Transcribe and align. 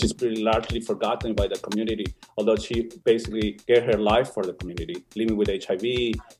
She's 0.00 0.14
pretty 0.14 0.42
largely 0.42 0.80
forgotten 0.80 1.34
by 1.34 1.46
the 1.46 1.58
community, 1.58 2.06
although 2.38 2.56
she 2.56 2.88
basically 3.04 3.58
gave 3.66 3.82
her 3.84 3.98
life 3.98 4.32
for 4.32 4.42
the 4.42 4.54
community, 4.54 5.04
living 5.14 5.36
with 5.36 5.48
HIV 5.48 5.82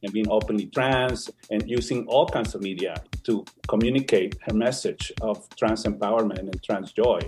and 0.02 0.12
being 0.14 0.30
openly 0.30 0.64
trans 0.66 1.28
and 1.50 1.68
using 1.68 2.06
all 2.06 2.26
kinds 2.26 2.54
of 2.54 2.62
media 2.62 2.94
to 3.24 3.44
communicate 3.68 4.36
her 4.46 4.54
message 4.54 5.12
of 5.20 5.46
trans 5.56 5.84
empowerment 5.84 6.38
and 6.38 6.62
trans 6.62 6.92
joy. 6.92 7.20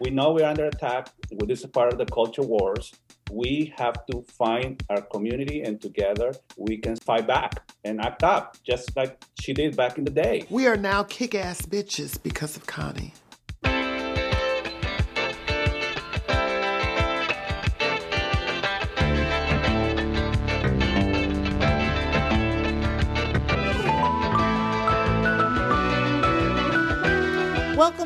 We 0.00 0.10
know 0.10 0.32
we're 0.32 0.44
under 0.44 0.66
attack. 0.66 1.08
This 1.30 1.60
is 1.60 1.66
part 1.66 1.94
of 1.94 1.98
the 1.98 2.04
culture 2.04 2.42
wars. 2.42 2.92
We 3.30 3.72
have 3.78 4.04
to 4.06 4.22
find 4.36 4.82
our 4.90 5.00
community, 5.00 5.62
and 5.62 5.80
together 5.80 6.34
we 6.58 6.76
can 6.76 6.96
fight 6.96 7.26
back 7.26 7.62
and 7.84 8.00
act 8.02 8.22
up, 8.22 8.58
just 8.64 8.94
like 8.96 9.24
she 9.40 9.54
did 9.54 9.76
back 9.76 9.96
in 9.96 10.04
the 10.04 10.10
day. 10.10 10.44
We 10.50 10.66
are 10.66 10.76
now 10.76 11.04
kick 11.04 11.34
ass 11.34 11.62
bitches 11.62 12.22
because 12.22 12.56
of 12.56 12.66
Connie. 12.66 13.14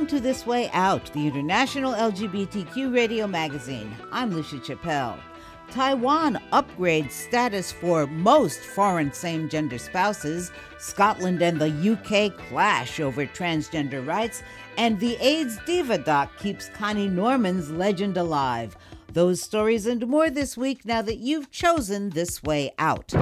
Welcome 0.06 0.22
to 0.22 0.28
This 0.28 0.46
Way 0.46 0.70
Out, 0.72 1.12
the 1.14 1.26
international 1.26 1.92
LGBTQ 1.92 2.94
radio 2.94 3.26
magazine. 3.26 3.92
I'm 4.12 4.32
Lucia 4.32 4.58
Chappelle. 4.58 5.18
Taiwan 5.72 6.38
upgrades 6.52 7.10
status 7.10 7.72
for 7.72 8.06
most 8.06 8.60
foreign 8.60 9.12
same 9.12 9.48
gender 9.48 9.78
spouses. 9.78 10.52
Scotland 10.78 11.42
and 11.42 11.60
the 11.60 11.90
UK 11.90 12.38
clash 12.48 13.00
over 13.00 13.26
transgender 13.26 14.06
rights. 14.06 14.44
And 14.78 15.00
the 15.00 15.16
AIDS 15.16 15.58
Diva 15.66 15.98
Doc 15.98 16.30
keeps 16.38 16.68
Connie 16.68 17.08
Norman's 17.08 17.72
legend 17.72 18.16
alive. 18.16 18.76
Those 19.12 19.42
stories 19.42 19.86
and 19.86 20.06
more 20.06 20.30
this 20.30 20.56
week 20.56 20.84
now 20.84 21.02
that 21.02 21.18
you've 21.18 21.50
chosen 21.50 22.10
This 22.10 22.44
Way 22.44 22.72
Out. 22.78 23.12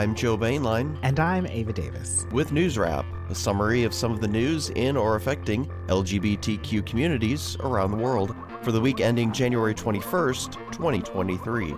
I'm 0.00 0.14
Joe 0.14 0.38
Bainline. 0.38 0.98
And 1.02 1.20
I'm 1.20 1.46
Ava 1.46 1.74
Davis. 1.74 2.26
With 2.32 2.52
News 2.52 2.78
Wrap, 2.78 3.04
a 3.28 3.34
summary 3.34 3.84
of 3.84 3.92
some 3.92 4.12
of 4.12 4.22
the 4.22 4.28
news 4.28 4.70
in 4.70 4.96
or 4.96 5.14
affecting 5.14 5.66
LGBTQ 5.88 6.86
communities 6.86 7.58
around 7.60 7.90
the 7.90 7.98
world 7.98 8.34
for 8.62 8.72
the 8.72 8.80
week 8.80 9.02
ending 9.02 9.30
January 9.30 9.74
21st, 9.74 10.54
2023. 10.72 11.74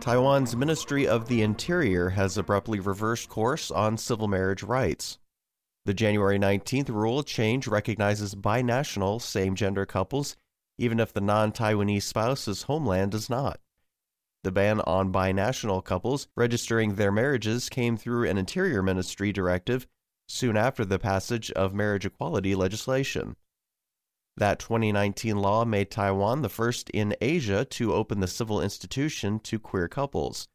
Taiwan's 0.00 0.54
Ministry 0.54 1.08
of 1.08 1.26
the 1.26 1.40
Interior 1.40 2.10
has 2.10 2.36
abruptly 2.36 2.80
reversed 2.80 3.30
course 3.30 3.70
on 3.70 3.96
civil 3.96 4.28
marriage 4.28 4.62
rights. 4.62 5.16
The 5.86 5.94
January 5.94 6.38
19th 6.38 6.90
rule 6.90 7.22
change 7.22 7.66
recognizes 7.66 8.34
binational 8.34 9.22
same 9.22 9.54
gender 9.54 9.86
couples, 9.86 10.36
even 10.76 11.00
if 11.00 11.14
the 11.14 11.22
non 11.22 11.50
Taiwanese 11.50 12.02
spouse's 12.02 12.64
homeland 12.64 13.12
does 13.12 13.30
not. 13.30 13.58
The 14.42 14.52
ban 14.52 14.80
on 14.82 15.12
binational 15.12 15.84
couples 15.84 16.26
registering 16.34 16.94
their 16.94 17.12
marriages 17.12 17.68
came 17.68 17.96
through 17.96 18.28
an 18.28 18.38
Interior 18.38 18.82
Ministry 18.82 19.32
directive 19.32 19.86
soon 20.28 20.56
after 20.56 20.84
the 20.84 20.98
passage 20.98 21.50
of 21.52 21.74
marriage 21.74 22.06
equality 22.06 22.54
legislation. 22.54 23.36
That 24.36 24.58
2019 24.58 25.36
law 25.36 25.66
made 25.66 25.90
Taiwan 25.90 26.40
the 26.40 26.48
first 26.48 26.88
in 26.90 27.14
Asia 27.20 27.66
to 27.66 27.92
open 27.92 28.20
the 28.20 28.26
civil 28.26 28.62
institution 28.62 29.40
to 29.40 29.58
queer 29.58 29.88
couples. 29.88 30.48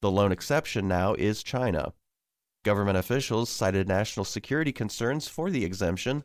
The 0.00 0.12
lone 0.12 0.30
exception 0.30 0.86
now 0.86 1.14
is 1.14 1.42
China. 1.42 1.94
Government 2.62 2.96
officials 2.96 3.50
cited 3.50 3.88
national 3.88 4.24
security 4.24 4.70
concerns 4.70 5.26
for 5.26 5.50
the 5.50 5.64
exemption 5.64 6.22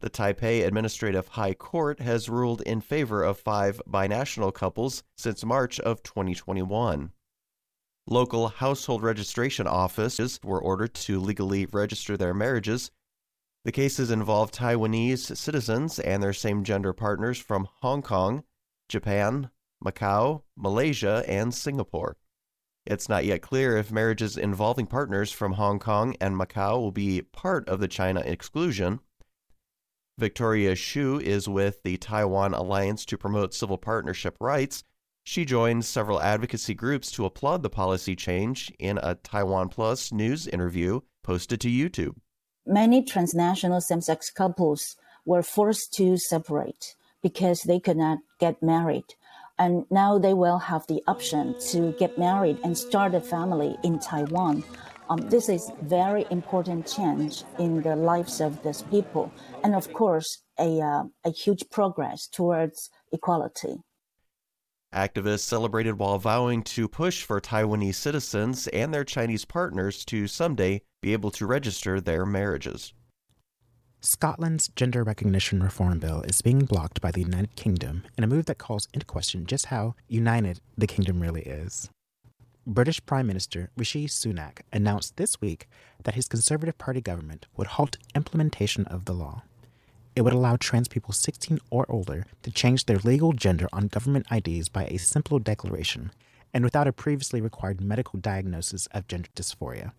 the 0.00 0.10
Taipei 0.10 0.66
Administrative 0.66 1.28
High 1.28 1.54
Court 1.54 2.00
has 2.00 2.28
ruled 2.28 2.60
in 2.62 2.80
favor 2.80 3.22
of 3.22 3.38
five 3.38 3.80
binational 3.88 4.52
couples 4.52 5.02
since 5.16 5.44
March 5.44 5.80
of 5.80 6.02
2021. 6.02 7.12
Local 8.06 8.48
household 8.48 9.02
registration 9.02 9.66
offices 9.66 10.38
were 10.44 10.60
ordered 10.60 10.94
to 10.94 11.18
legally 11.18 11.66
register 11.66 12.16
their 12.16 12.34
marriages. 12.34 12.90
The 13.64 13.72
cases 13.72 14.10
involve 14.10 14.52
Taiwanese 14.52 15.36
citizens 15.36 15.98
and 15.98 16.22
their 16.22 16.32
same 16.32 16.62
gender 16.62 16.92
partners 16.92 17.38
from 17.38 17.68
Hong 17.80 18.02
Kong, 18.02 18.44
Japan, 18.88 19.50
Macau, 19.84 20.42
Malaysia, 20.56 21.24
and 21.26 21.52
Singapore. 21.52 22.16
It's 22.86 23.08
not 23.08 23.24
yet 23.24 23.42
clear 23.42 23.76
if 23.76 23.90
marriages 23.90 24.36
involving 24.36 24.86
partners 24.86 25.32
from 25.32 25.54
Hong 25.54 25.80
Kong 25.80 26.14
and 26.20 26.36
Macau 26.36 26.78
will 26.78 26.92
be 26.92 27.22
part 27.22 27.68
of 27.68 27.80
the 27.80 27.88
China 27.88 28.20
exclusion. 28.20 29.00
Victoria 30.18 30.74
Hsu 30.74 31.20
is 31.20 31.46
with 31.46 31.82
the 31.82 31.98
Taiwan 31.98 32.54
Alliance 32.54 33.04
to 33.04 33.18
Promote 33.18 33.52
Civil 33.52 33.76
Partnership 33.76 34.34
Rights. 34.40 34.82
She 35.24 35.44
joined 35.44 35.84
several 35.84 36.22
advocacy 36.22 36.72
groups 36.72 37.10
to 37.12 37.26
applaud 37.26 37.62
the 37.62 37.68
policy 37.68 38.16
change 38.16 38.72
in 38.78 38.98
a 39.02 39.16
Taiwan 39.16 39.68
Plus 39.68 40.12
news 40.12 40.46
interview 40.46 41.00
posted 41.22 41.60
to 41.60 41.68
YouTube. 41.68 42.14
Many 42.64 43.02
transnational 43.02 43.82
same 43.82 44.00
sex 44.00 44.30
couples 44.30 44.96
were 45.26 45.42
forced 45.42 45.92
to 45.94 46.16
separate 46.16 46.94
because 47.22 47.62
they 47.62 47.78
could 47.78 47.98
not 47.98 48.20
get 48.40 48.62
married. 48.62 49.04
And 49.58 49.84
now 49.90 50.18
they 50.18 50.32
will 50.32 50.58
have 50.58 50.86
the 50.86 51.02
option 51.06 51.56
to 51.72 51.92
get 51.98 52.18
married 52.18 52.58
and 52.64 52.78
start 52.78 53.14
a 53.14 53.20
family 53.20 53.76
in 53.82 53.98
Taiwan. 53.98 54.64
Um, 55.08 55.18
this 55.28 55.48
is 55.48 55.70
very 55.82 56.26
important 56.30 56.86
change 56.86 57.44
in 57.58 57.80
the 57.82 57.94
lives 57.94 58.40
of 58.40 58.60
these 58.62 58.82
people, 58.82 59.32
and 59.62 59.74
of 59.74 59.92
course, 59.92 60.42
a, 60.58 60.80
uh, 60.80 61.04
a 61.24 61.30
huge 61.30 61.64
progress 61.70 62.26
towards 62.26 62.90
equality. 63.12 63.76
Activists 64.92 65.40
celebrated 65.40 65.98
while 65.98 66.18
vowing 66.18 66.62
to 66.62 66.88
push 66.88 67.22
for 67.22 67.40
Taiwanese 67.40 67.96
citizens 67.96 68.66
and 68.68 68.92
their 68.92 69.04
Chinese 69.04 69.44
partners 69.44 70.04
to 70.06 70.26
someday 70.26 70.80
be 71.02 71.12
able 71.12 71.30
to 71.32 71.46
register 71.46 72.00
their 72.00 72.24
marriages. 72.24 72.92
Scotland's 74.00 74.68
gender 74.68 75.02
recognition 75.02 75.62
reform 75.62 75.98
bill 75.98 76.22
is 76.22 76.40
being 76.42 76.60
blocked 76.60 77.00
by 77.00 77.10
the 77.10 77.20
United 77.20 77.56
Kingdom 77.56 78.04
in 78.16 78.24
a 78.24 78.26
move 78.26 78.46
that 78.46 78.58
calls 78.58 78.88
into 78.94 79.04
question 79.04 79.46
just 79.46 79.66
how 79.66 79.94
united 80.08 80.60
the 80.78 80.86
kingdom 80.86 81.20
really 81.20 81.42
is. 81.42 81.90
British 82.68 83.04
Prime 83.06 83.28
Minister 83.28 83.70
Rishi 83.76 84.08
Sunak 84.08 84.62
announced 84.72 85.16
this 85.16 85.40
week 85.40 85.68
that 86.02 86.16
his 86.16 86.26
Conservative 86.26 86.76
Party 86.76 87.00
government 87.00 87.46
would 87.56 87.68
halt 87.68 87.96
implementation 88.12 88.84
of 88.86 89.04
the 89.04 89.12
law. 89.12 89.44
It 90.16 90.22
would 90.22 90.32
allow 90.32 90.56
trans 90.56 90.88
people 90.88 91.12
16 91.12 91.60
or 91.70 91.86
older 91.88 92.26
to 92.42 92.50
change 92.50 92.86
their 92.86 92.98
legal 92.98 93.32
gender 93.32 93.68
on 93.72 93.86
government 93.86 94.26
IDs 94.32 94.68
by 94.68 94.86
a 94.86 94.98
simple 94.98 95.38
declaration 95.38 96.10
and 96.52 96.64
without 96.64 96.88
a 96.88 96.92
previously 96.92 97.40
required 97.40 97.80
medical 97.80 98.18
diagnosis 98.18 98.86
of 98.86 99.06
gender 99.06 99.28
dysphoria. 99.36 99.92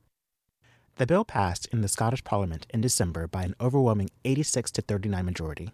The 0.98 1.08
bill 1.08 1.24
passed 1.24 1.68
in 1.68 1.80
the 1.80 1.88
Scottish 1.88 2.26
Parliament 2.26 2.68
in 2.72 2.82
December 2.82 3.28
by 3.28 3.44
an 3.44 3.56
overwhelming 3.62 4.10
86 4.26 4.72
to 4.72 4.82
39 4.82 5.24
majority. 5.24 5.72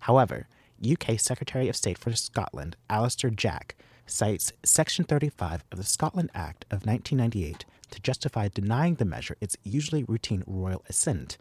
However, 0.00 0.48
UK 0.82 1.20
Secretary 1.20 1.68
of 1.68 1.76
State 1.76 1.98
for 1.98 2.14
Scotland, 2.14 2.76
Alister 2.88 3.28
Jack, 3.28 3.76
cites 4.10 4.52
Section 4.64 5.04
35 5.04 5.64
of 5.70 5.78
the 5.78 5.84
Scotland 5.84 6.30
Act 6.34 6.64
of 6.70 6.86
1998 6.86 7.64
to 7.90 8.00
justify 8.00 8.48
denying 8.48 8.96
the 8.96 9.04
measure 9.04 9.36
its 9.40 9.56
usually 9.62 10.04
routine 10.04 10.42
royal 10.46 10.82
assent. 10.88 11.38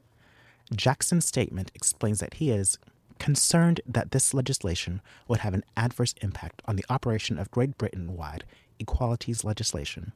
Jackson's 0.76 1.26
statement 1.26 1.72
explains 1.74 2.20
that 2.20 2.36
he 2.36 2.52
is 2.52 2.78
concerned 3.18 3.82
that 3.86 4.12
this 4.12 4.34
legislation 4.34 5.02
would 5.28 5.40
have 5.40 5.54
an 5.54 5.64
adverse 5.76 6.14
impact 6.22 6.62
on 6.66 6.76
the 6.76 6.86
operation 6.90 7.38
of 7.38 7.52
Great 7.52 7.78
Britain 7.78 8.16
wide 8.16 8.46
equalities 8.80 9.44
legislation. 9.44 10.14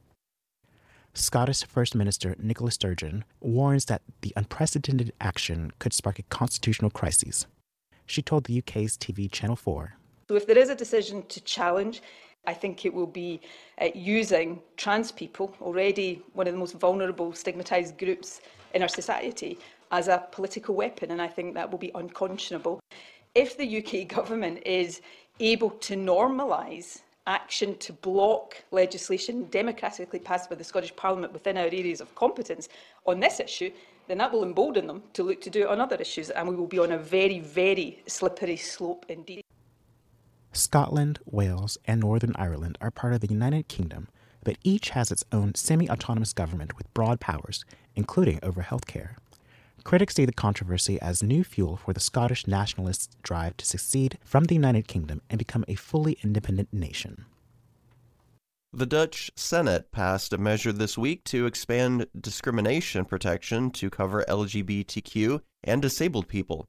Scottish 1.12 1.64
First 1.64 1.94
Minister 1.94 2.34
Nicola 2.38 2.72
Sturgeon 2.72 3.24
warns 3.40 3.84
that 3.84 4.02
the 4.22 4.32
unprecedented 4.36 5.12
action 5.20 5.70
could 5.78 5.92
spark 5.92 6.18
a 6.18 6.24
constitutional 6.24 6.90
crisis. 6.90 7.46
She 8.06 8.20
told 8.20 8.44
the 8.44 8.58
UK's 8.58 8.96
TV 8.96 9.30
Channel 9.30 9.56
4 9.56 9.94
So, 10.28 10.34
if 10.34 10.46
there 10.46 10.58
is 10.58 10.70
a 10.70 10.74
decision 10.74 11.22
to 11.28 11.40
challenge 11.40 12.02
I 12.46 12.54
think 12.54 12.84
it 12.84 12.92
will 12.92 13.06
be 13.06 13.40
uh, 13.80 13.88
using 13.94 14.60
trans 14.76 15.10
people, 15.10 15.54
already 15.60 16.22
one 16.32 16.46
of 16.46 16.52
the 16.52 16.58
most 16.58 16.74
vulnerable, 16.74 17.32
stigmatised 17.32 17.98
groups 17.98 18.40
in 18.74 18.82
our 18.82 18.88
society, 18.88 19.58
as 19.90 20.08
a 20.08 20.26
political 20.32 20.74
weapon, 20.74 21.10
and 21.10 21.22
I 21.22 21.28
think 21.28 21.54
that 21.54 21.70
will 21.70 21.78
be 21.78 21.92
unconscionable. 21.94 22.80
If 23.34 23.56
the 23.56 23.78
UK 23.78 24.08
government 24.16 24.62
is 24.66 25.00
able 25.40 25.70
to 25.70 25.94
normalise 25.94 27.00
action 27.26 27.76
to 27.78 27.92
block 27.92 28.62
legislation 28.70 29.48
democratically 29.50 30.18
passed 30.18 30.50
by 30.50 30.56
the 30.56 30.64
Scottish 30.64 30.94
Parliament 30.94 31.32
within 31.32 31.56
our 31.56 31.64
areas 31.64 32.00
of 32.00 32.14
competence 32.14 32.68
on 33.06 33.18
this 33.20 33.40
issue, 33.40 33.70
then 34.08 34.18
that 34.18 34.30
will 34.30 34.42
embolden 34.42 34.86
them 34.86 35.02
to 35.14 35.22
look 35.22 35.40
to 35.40 35.50
do 35.50 35.62
it 35.62 35.68
on 35.68 35.80
other 35.80 35.96
issues, 35.96 36.30
and 36.30 36.46
we 36.48 36.54
will 36.54 36.66
be 36.66 36.78
on 36.78 36.92
a 36.92 36.98
very, 36.98 37.40
very 37.40 38.02
slippery 38.06 38.56
slope 38.56 39.06
indeed. 39.08 39.43
Scotland, 40.56 41.18
Wales, 41.24 41.78
and 41.84 42.00
Northern 42.00 42.32
Ireland 42.36 42.78
are 42.80 42.90
part 42.90 43.12
of 43.12 43.20
the 43.20 43.28
United 43.28 43.68
Kingdom, 43.68 44.08
but 44.44 44.58
each 44.62 44.90
has 44.90 45.10
its 45.10 45.24
own 45.32 45.54
semi 45.54 45.88
autonomous 45.90 46.32
government 46.32 46.76
with 46.76 46.92
broad 46.94 47.20
powers, 47.20 47.64
including 47.96 48.38
over 48.42 48.62
healthcare. 48.62 49.16
Critics 49.84 50.14
see 50.14 50.24
the 50.24 50.32
controversy 50.32 51.00
as 51.00 51.22
new 51.22 51.44
fuel 51.44 51.76
for 51.76 51.92
the 51.92 52.00
Scottish 52.00 52.46
nationalists' 52.46 53.08
drive 53.22 53.56
to 53.58 53.66
secede 53.66 54.18
from 54.22 54.44
the 54.44 54.54
United 54.54 54.88
Kingdom 54.88 55.20
and 55.28 55.38
become 55.38 55.64
a 55.68 55.74
fully 55.74 56.18
independent 56.22 56.72
nation. 56.72 57.26
The 58.72 58.86
Dutch 58.86 59.30
Senate 59.36 59.92
passed 59.92 60.32
a 60.32 60.38
measure 60.38 60.72
this 60.72 60.98
week 60.98 61.22
to 61.24 61.46
expand 61.46 62.06
discrimination 62.18 63.04
protection 63.04 63.70
to 63.72 63.90
cover 63.90 64.24
LGBTQ 64.28 65.42
and 65.62 65.80
disabled 65.80 66.28
people. 66.28 66.66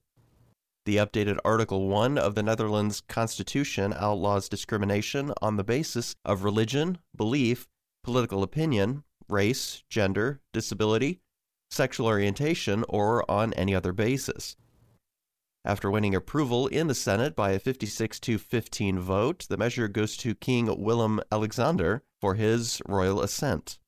The 0.85 0.97
updated 0.97 1.39
Article 1.43 1.87
1 1.87 2.19
of 2.19 2.35
the 2.35 2.43
Netherlands 2.43 3.01
Constitution 3.01 3.91
outlaws 3.97 4.47
discrimination 4.47 5.33
on 5.41 5.57
the 5.57 5.63
basis 5.63 6.15
of 6.23 6.43
religion, 6.43 6.99
belief, 7.15 7.67
political 8.03 8.43
opinion, 8.43 9.03
race, 9.27 9.83
gender, 9.89 10.41
disability, 10.53 11.21
sexual 11.71 12.05
orientation, 12.05 12.85
or 12.87 13.29
on 13.29 13.51
any 13.53 13.73
other 13.73 13.93
basis. 13.93 14.57
After 15.65 15.89
winning 15.89 16.13
approval 16.13 16.67
in 16.67 16.85
the 16.85 16.93
Senate 16.93 17.35
by 17.35 17.53
a 17.53 17.59
56 17.59 18.19
to 18.19 18.37
15 18.37 18.99
vote, 18.99 19.47
the 19.49 19.57
measure 19.57 19.87
goes 19.87 20.15
to 20.17 20.35
King 20.35 20.69
Willem 20.79 21.19
Alexander 21.31 22.03
for 22.21 22.35
his 22.35 22.79
royal 22.87 23.23
assent. 23.23 23.79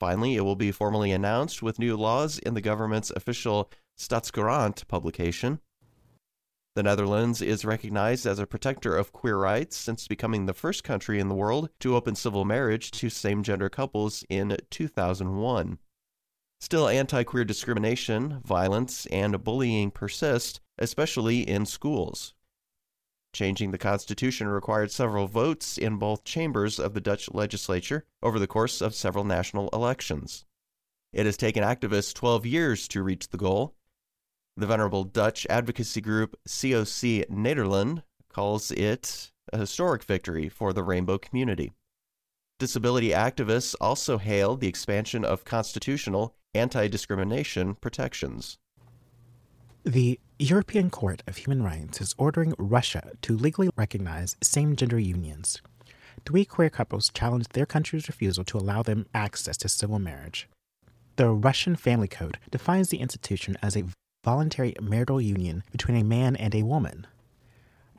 Finally, 0.00 0.34
it 0.34 0.40
will 0.40 0.56
be 0.56 0.72
formally 0.72 1.12
announced 1.12 1.62
with 1.62 1.78
new 1.78 1.96
laws 1.96 2.40
in 2.40 2.54
the 2.54 2.60
government's 2.60 3.12
official 3.12 3.70
Staatscourant 3.96 4.88
publication. 4.88 5.60
The 6.76 6.84
Netherlands 6.84 7.42
is 7.42 7.64
recognized 7.64 8.26
as 8.26 8.38
a 8.38 8.46
protector 8.46 8.96
of 8.96 9.12
queer 9.12 9.36
rights 9.36 9.76
since 9.76 10.06
becoming 10.06 10.46
the 10.46 10.54
first 10.54 10.84
country 10.84 11.18
in 11.18 11.28
the 11.28 11.34
world 11.34 11.70
to 11.80 11.96
open 11.96 12.14
civil 12.14 12.44
marriage 12.44 12.92
to 12.92 13.10
same 13.10 13.42
gender 13.42 13.68
couples 13.68 14.24
in 14.28 14.56
2001. 14.70 15.78
Still, 16.60 16.88
anti 16.88 17.24
queer 17.24 17.44
discrimination, 17.44 18.40
violence, 18.44 19.06
and 19.06 19.42
bullying 19.42 19.90
persist, 19.90 20.60
especially 20.78 21.40
in 21.40 21.66
schools. 21.66 22.34
Changing 23.32 23.70
the 23.70 23.78
Constitution 23.78 24.46
required 24.48 24.90
several 24.90 25.26
votes 25.26 25.78
in 25.78 25.96
both 25.96 26.24
chambers 26.24 26.78
of 26.78 26.94
the 26.94 27.00
Dutch 27.00 27.30
legislature 27.32 28.04
over 28.22 28.38
the 28.38 28.46
course 28.46 28.80
of 28.80 28.94
several 28.94 29.24
national 29.24 29.70
elections. 29.70 30.44
It 31.12 31.26
has 31.26 31.36
taken 31.36 31.64
activists 31.64 32.14
12 32.14 32.46
years 32.46 32.86
to 32.88 33.02
reach 33.02 33.28
the 33.28 33.38
goal. 33.38 33.74
The 34.56 34.66
venerable 34.66 35.04
Dutch 35.04 35.46
advocacy 35.48 36.00
group 36.00 36.36
COC 36.46 37.28
Nederland 37.28 38.02
calls 38.32 38.70
it 38.70 39.30
a 39.52 39.58
historic 39.58 40.04
victory 40.04 40.48
for 40.48 40.72
the 40.72 40.82
rainbow 40.82 41.18
community. 41.18 41.72
Disability 42.58 43.10
activists 43.10 43.74
also 43.80 44.18
hailed 44.18 44.60
the 44.60 44.68
expansion 44.68 45.24
of 45.24 45.44
constitutional 45.44 46.34
anti 46.54 46.88
discrimination 46.88 47.74
protections. 47.74 48.58
The 49.84 50.20
European 50.38 50.90
Court 50.90 51.22
of 51.26 51.38
Human 51.38 51.62
Rights 51.62 52.02
is 52.02 52.14
ordering 52.18 52.54
Russia 52.58 53.12
to 53.22 53.36
legally 53.36 53.70
recognize 53.76 54.36
same 54.42 54.76
gender 54.76 54.98
unions. 54.98 55.62
Three 56.26 56.44
queer 56.44 56.68
couples 56.68 57.10
challenged 57.14 57.52
their 57.52 57.64
country's 57.64 58.08
refusal 58.08 58.44
to 58.44 58.58
allow 58.58 58.82
them 58.82 59.06
access 59.14 59.56
to 59.58 59.68
civil 59.70 59.98
marriage. 59.98 60.48
The 61.16 61.30
Russian 61.30 61.76
Family 61.76 62.08
Code 62.08 62.38
defines 62.50 62.90
the 62.90 62.98
institution 62.98 63.56
as 63.62 63.74
a 63.76 63.84
voluntary 64.22 64.74
marital 64.80 65.20
union 65.20 65.62
between 65.72 65.96
a 65.96 66.04
man 66.04 66.36
and 66.36 66.54
a 66.54 66.62
woman. 66.62 67.06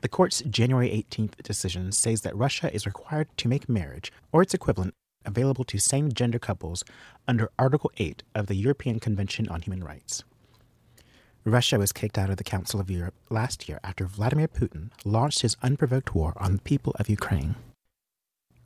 The 0.02 0.08
court's 0.08 0.42
January 0.42 0.88
18th 0.88 1.36
decision 1.42 1.92
says 1.92 2.22
that 2.22 2.36
Russia 2.36 2.72
is 2.74 2.86
required 2.86 3.28
to 3.36 3.48
make 3.48 3.68
marriage, 3.68 4.12
or 4.32 4.42
its 4.42 4.54
equivalent, 4.54 4.94
available 5.24 5.64
to 5.64 5.78
same 5.78 6.12
gender 6.12 6.38
couples 6.38 6.82
under 7.28 7.50
Article 7.58 7.92
8 7.98 8.22
of 8.34 8.46
the 8.46 8.56
European 8.56 8.98
Convention 8.98 9.48
on 9.48 9.62
Human 9.62 9.84
Rights. 9.84 10.24
Russia 11.44 11.78
was 11.78 11.92
kicked 11.92 12.18
out 12.18 12.30
of 12.30 12.36
the 12.36 12.44
Council 12.44 12.80
of 12.80 12.90
Europe 12.90 13.14
last 13.30 13.68
year 13.68 13.80
after 13.82 14.04
Vladimir 14.04 14.48
Putin 14.48 14.90
launched 15.04 15.42
his 15.42 15.56
unprovoked 15.62 16.14
war 16.14 16.32
on 16.36 16.54
the 16.54 16.62
people 16.62 16.94
of 16.98 17.08
Ukraine. 17.08 17.56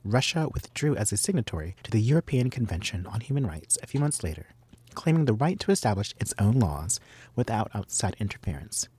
Russia 0.03 0.47
withdrew 0.53 0.95
as 0.95 1.11
a 1.11 1.17
signatory 1.17 1.75
to 1.83 1.91
the 1.91 2.01
European 2.01 2.49
Convention 2.49 3.05
on 3.07 3.21
Human 3.21 3.45
Rights 3.45 3.77
a 3.81 3.87
few 3.87 3.99
months 3.99 4.23
later, 4.23 4.47
claiming 4.97 5.25
the 5.25 5.33
right 5.33 5.59
to 5.59 5.69
establish 5.69 6.15
its 6.19 6.33
own 6.39 6.57
laws 6.57 6.99
without 7.35 7.69
outside 7.75 8.15
interference. 8.19 8.89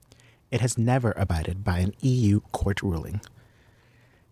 It 0.52 0.60
has 0.60 0.78
never 0.78 1.12
abided 1.16 1.64
by 1.64 1.80
an 1.80 1.92
EU 2.00 2.38
court 2.52 2.82
ruling. 2.82 3.20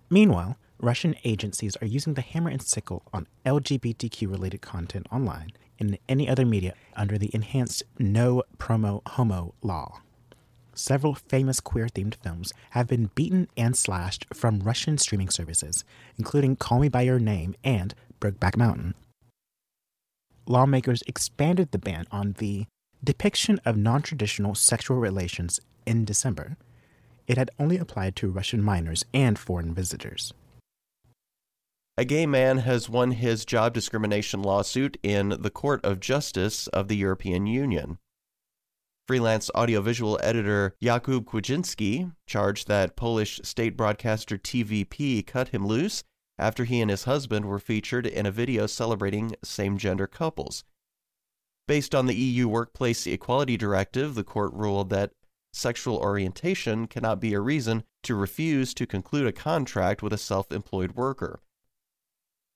Meanwhile, 0.08 0.56
Russian 0.78 1.16
agencies 1.24 1.76
are 1.82 1.86
using 1.86 2.14
the 2.14 2.22
hammer 2.22 2.50
and 2.50 2.62
sickle 2.62 3.02
on 3.12 3.26
LGBTQ 3.44 4.30
related 4.30 4.62
content 4.62 5.08
online 5.10 5.50
and 5.80 5.90
in 5.90 5.98
any 6.08 6.28
other 6.28 6.46
media 6.46 6.72
under 6.94 7.18
the 7.18 7.34
enhanced 7.34 7.82
No 7.98 8.44
Promo 8.58 9.02
Homo 9.04 9.54
law. 9.60 10.02
Several 10.72 11.14
famous 11.14 11.58
queer 11.58 11.88
themed 11.88 12.14
films 12.14 12.52
have 12.70 12.86
been 12.86 13.10
beaten 13.16 13.48
and 13.56 13.76
slashed 13.76 14.24
from 14.32 14.60
Russian 14.60 14.98
streaming 14.98 15.30
services, 15.30 15.84
including 16.16 16.54
Call 16.54 16.78
Me 16.78 16.88
By 16.88 17.02
Your 17.02 17.18
Name 17.18 17.56
and 17.64 17.92
Brokeback 18.20 18.56
Mountain. 18.56 18.94
Lawmakers 20.48 21.02
expanded 21.06 21.72
the 21.72 21.78
ban 21.78 22.06
on 22.12 22.34
the 22.38 22.66
depiction 23.02 23.60
of 23.64 23.76
non 23.76 24.02
traditional 24.02 24.54
sexual 24.54 24.96
relations 24.96 25.60
in 25.84 26.04
December. 26.04 26.56
It 27.26 27.37
had 27.37 27.50
only 27.58 27.78
applied 27.78 28.14
to 28.16 28.31
Russian 28.31 28.62
minors 28.62 29.04
and 29.12 29.38
foreign 29.38 29.75
visitors. 29.75 30.32
A 31.98 32.04
gay 32.04 32.26
man 32.26 32.58
has 32.58 32.88
won 32.88 33.12
his 33.12 33.44
job 33.44 33.72
discrimination 33.72 34.43
lawsuit 34.43 34.98
in 35.02 35.31
the 35.40 35.50
Court 35.50 35.84
of 35.84 35.98
Justice 35.98 36.66
of 36.69 36.88
the 36.88 36.96
European 36.96 37.46
Union. 37.46 37.99
Freelance 39.08 39.50
audiovisual 39.54 40.19
editor 40.22 40.75
Jakub 40.82 41.25
Kwiecinski 41.25 42.12
charged 42.26 42.69
that 42.69 42.96
Polish 42.96 43.40
state 43.42 43.76
broadcaster 43.76 44.37
TVP 44.37 45.26
cut 45.26 45.49
him 45.49 45.66
loose 45.66 46.04
after 46.38 46.64
he 46.64 46.80
and 46.80 46.90
his 46.90 47.04
husband 47.04 47.46
were 47.46 47.58
featured 47.58 48.06
in 48.06 48.26
a 48.26 48.30
video 48.30 48.66
celebrating 48.66 49.34
same 49.42 49.78
gender 49.78 50.06
couples. 50.06 50.64
Based 51.66 51.94
on 51.94 52.06
the 52.06 52.14
EU 52.14 52.46
Workplace 52.46 53.06
Equality 53.06 53.56
Directive, 53.56 54.14
the 54.14 54.24
court 54.24 54.52
ruled 54.52 54.90
that 54.90 55.12
sexual 55.52 55.96
orientation 55.96 56.86
cannot 56.86 57.20
be 57.20 57.34
a 57.34 57.40
reason 57.40 57.82
to 58.02 58.14
refuse 58.14 58.74
to 58.74 58.86
conclude 58.86 59.26
a 59.26 59.32
contract 59.32 60.02
with 60.02 60.12
a 60.12 60.18
self 60.18 60.52
employed 60.52 60.92
worker. 60.92 61.40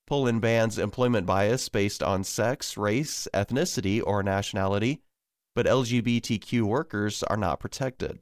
Poland 0.06 0.40
bans 0.40 0.78
employment 0.78 1.26
bias 1.26 1.68
based 1.68 2.02
on 2.02 2.24
sex, 2.24 2.76
race, 2.76 3.26
ethnicity, 3.32 4.02
or 4.04 4.22
nationality, 4.22 5.02
but 5.54 5.66
LGBTQ 5.66 6.62
workers 6.62 7.22
are 7.24 7.36
not 7.36 7.60
protected. 7.60 8.18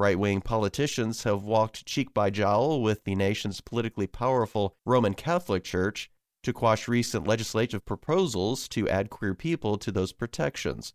Right 0.00 0.18
wing 0.18 0.40
politicians 0.40 1.24
have 1.24 1.42
walked 1.42 1.84
cheek 1.84 2.14
by 2.14 2.30
jowl 2.30 2.80
with 2.80 3.04
the 3.04 3.14
nation's 3.14 3.60
politically 3.60 4.06
powerful 4.06 4.74
Roman 4.86 5.12
Catholic 5.12 5.62
Church 5.62 6.10
to 6.42 6.54
quash 6.54 6.88
recent 6.88 7.26
legislative 7.26 7.84
proposals 7.84 8.66
to 8.70 8.88
add 8.88 9.10
queer 9.10 9.34
people 9.34 9.76
to 9.76 9.92
those 9.92 10.14
protections. 10.14 10.94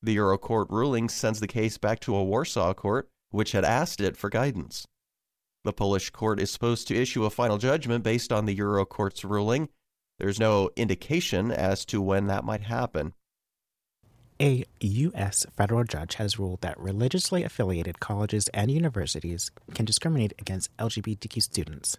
The 0.00 0.14
Euro 0.14 0.38
Court 0.38 0.68
ruling 0.70 1.10
sends 1.10 1.40
the 1.40 1.46
case 1.46 1.76
back 1.76 2.00
to 2.00 2.16
a 2.16 2.24
Warsaw 2.24 2.72
court, 2.72 3.10
which 3.32 3.52
had 3.52 3.66
asked 3.66 4.00
it 4.00 4.16
for 4.16 4.30
guidance. 4.30 4.86
The 5.64 5.74
Polish 5.74 6.08
court 6.08 6.40
is 6.40 6.50
supposed 6.50 6.88
to 6.88 6.96
issue 6.96 7.26
a 7.26 7.30
final 7.30 7.58
judgment 7.58 8.02
based 8.02 8.32
on 8.32 8.46
the 8.46 8.54
Euro 8.54 8.86
Court's 8.86 9.26
ruling. 9.26 9.68
There's 10.18 10.40
no 10.40 10.70
indication 10.74 11.50
as 11.50 11.84
to 11.84 12.00
when 12.00 12.28
that 12.28 12.44
might 12.44 12.62
happen. 12.62 13.12
A 14.38 14.66
U.S. 14.80 15.46
federal 15.56 15.84
judge 15.84 16.16
has 16.16 16.38
ruled 16.38 16.60
that 16.60 16.78
religiously 16.78 17.42
affiliated 17.42 18.00
colleges 18.00 18.48
and 18.48 18.70
universities 18.70 19.50
can 19.72 19.86
discriminate 19.86 20.34
against 20.38 20.76
LGBTQ 20.76 21.42
students. 21.42 21.96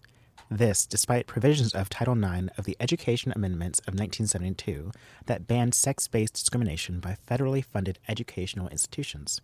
This, 0.48 0.86
despite 0.86 1.26
provisions 1.26 1.74
of 1.74 1.90
Title 1.90 2.16
IX 2.16 2.50
of 2.56 2.66
the 2.66 2.78
Education 2.80 3.34
Amendments 3.36 3.80
of 3.80 3.96
1972 3.96 4.92
that 5.26 5.48
banned 5.48 5.74
sex 5.74 6.08
based 6.08 6.36
discrimination 6.36 7.00
by 7.00 7.18
federally 7.28 7.66
funded 7.66 7.98
educational 8.08 8.68
institutions. 8.68 9.42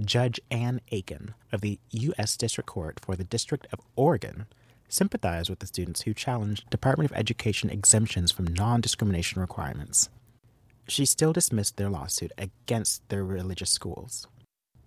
Judge 0.00 0.40
Ann 0.50 0.80
Aiken 0.90 1.34
of 1.52 1.60
the 1.60 1.78
U.S. 1.92 2.36
District 2.36 2.68
Court 2.68 2.98
for 3.00 3.14
the 3.14 3.22
District 3.22 3.68
of 3.72 3.78
Oregon 3.94 4.46
sympathized 4.88 5.48
with 5.48 5.60
the 5.60 5.68
students 5.68 6.02
who 6.02 6.12
challenged 6.12 6.68
Department 6.70 7.12
of 7.12 7.16
Education 7.16 7.70
exemptions 7.70 8.32
from 8.32 8.52
non 8.52 8.80
discrimination 8.80 9.40
requirements. 9.40 10.08
She 10.86 11.04
still 11.04 11.32
dismissed 11.32 11.76
their 11.76 11.88
lawsuit 11.88 12.32
against 12.36 13.08
their 13.08 13.24
religious 13.24 13.70
schools. 13.70 14.26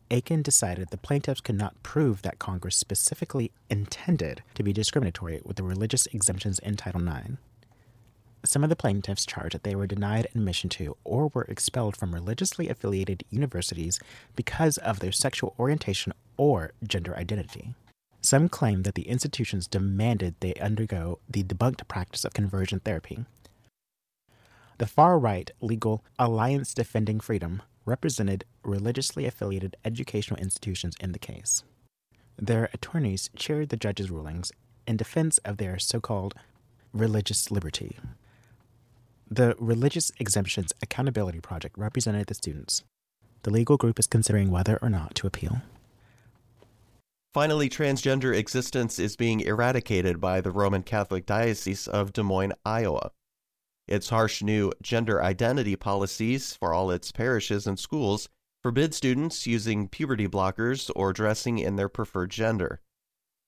Aiken 0.10 0.42
decided 0.42 0.90
the 0.90 0.98
plaintiffs 0.98 1.42
could 1.42 1.58
not 1.58 1.82
prove 1.84 2.22
that 2.22 2.40
Congress 2.40 2.78
specifically 2.78 3.52
intended 3.70 4.42
to 4.56 4.64
be 4.64 4.72
discriminatory 4.72 5.42
with 5.44 5.58
the 5.58 5.64
religious 5.64 6.06
exemptions 6.08 6.60
in 6.60 6.78
Title 6.78 7.06
IX. 7.06 7.38
Some 8.46 8.64
of 8.64 8.70
the 8.70 8.78
plaintiffs 8.78 9.26
charged 9.26 9.56
that 9.56 9.64
they 9.64 9.76
were 9.76 9.88
denied 9.88 10.28
admission 10.34 10.70
to 10.72 10.96
or 11.04 11.30
were 11.34 11.44
expelled 11.50 11.98
from 11.98 12.14
religiously 12.14 12.70
affiliated 12.70 13.26
universities 13.30 14.00
because 14.36 14.78
of 14.78 15.00
their 15.00 15.12
sexual 15.12 15.54
orientation 15.60 16.14
or 16.38 16.72
gender 16.88 17.18
identity. 17.18 17.74
Some 18.22 18.48
claimed 18.48 18.86
that 18.86 18.96
the 18.96 19.10
institutions 19.10 19.68
demanded 19.68 20.36
they 20.40 20.54
undergo 20.56 21.20
the 21.30 21.44
debunked 21.44 21.88
practice 21.88 22.24
of 22.24 22.34
conversion 22.34 22.80
therapy. 22.80 23.26
The 24.78 24.88
far 24.88 25.18
right 25.18 25.50
legal 25.60 26.04
Alliance 26.20 26.74
Defending 26.74 27.20
Freedom 27.20 27.64
represented 27.86 28.46
religiously 28.64 29.26
affiliated 29.26 29.76
educational 29.84 30.40
institutions 30.40 30.96
in 31.00 31.14
the 31.14 31.20
case. 31.20 31.64
Their 32.38 32.70
attorneys 32.74 33.32
cheered 33.36 33.70
the 33.70 33.78
judge's 33.78 34.12
rulings 34.12 34.52
in 34.88 34.98
defense 34.98 35.40
of 35.40 35.58
their 35.58 35.80
so 35.80 36.00
called 36.00 36.36
religious 36.94 37.50
liberty. 37.50 37.98
The 39.30 39.56
Religious 39.58 40.12
Exemptions 40.20 40.72
Accountability 40.82 41.40
Project 41.40 41.78
represented 41.78 42.28
the 42.28 42.36
students. 42.36 42.84
The 43.44 43.50
legal 43.50 43.78
group 43.78 43.98
is 44.00 44.08
considering 44.08 44.52
whether 44.52 44.78
or 44.82 44.90
not 44.90 45.16
to 45.16 45.28
appeal. 45.28 45.62
Finally, 47.34 47.70
transgender 47.70 48.36
existence 48.36 49.00
is 49.00 49.16
being 49.16 49.42
eradicated 49.42 50.22
by 50.22 50.40
the 50.40 50.52
Roman 50.52 50.84
Catholic 50.84 51.26
Diocese 51.26 51.88
of 51.88 52.14
Des 52.14 52.24
Moines, 52.24 52.54
Iowa. 52.66 53.12
Its 53.88 54.10
harsh 54.10 54.42
new 54.42 54.72
gender 54.82 55.24
identity 55.24 55.76
policies 55.76 56.54
for 56.54 56.74
all 56.74 56.92
its 56.92 57.12
parishes 57.12 57.66
and 57.66 57.80
schools 57.80 58.28
forbid 58.62 58.94
students 58.94 59.48
using 59.48 59.88
puberty 59.88 60.28
blockers 60.28 60.92
or 60.96 61.14
dressing 61.14 61.58
in 61.58 61.76
their 61.76 61.90
preferred 61.90 62.30
gender. 62.30 62.82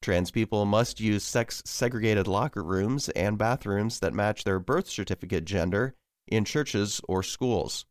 Trans 0.01 0.31
people 0.31 0.65
must 0.65 1.01
use 1.01 1.23
sex 1.23 1.61
segregated 1.65 2.25
locker 2.27 2.63
rooms 2.63 3.09
and 3.09 3.37
bathrooms 3.37 3.99
that 3.99 4.13
match 4.13 4.45
their 4.45 4.59
birth 4.59 4.87
certificate 4.87 5.43
gender 5.43 5.95
in 6.27 6.45
churches 6.45 7.01
or 7.09 7.21
schools. 7.21 7.85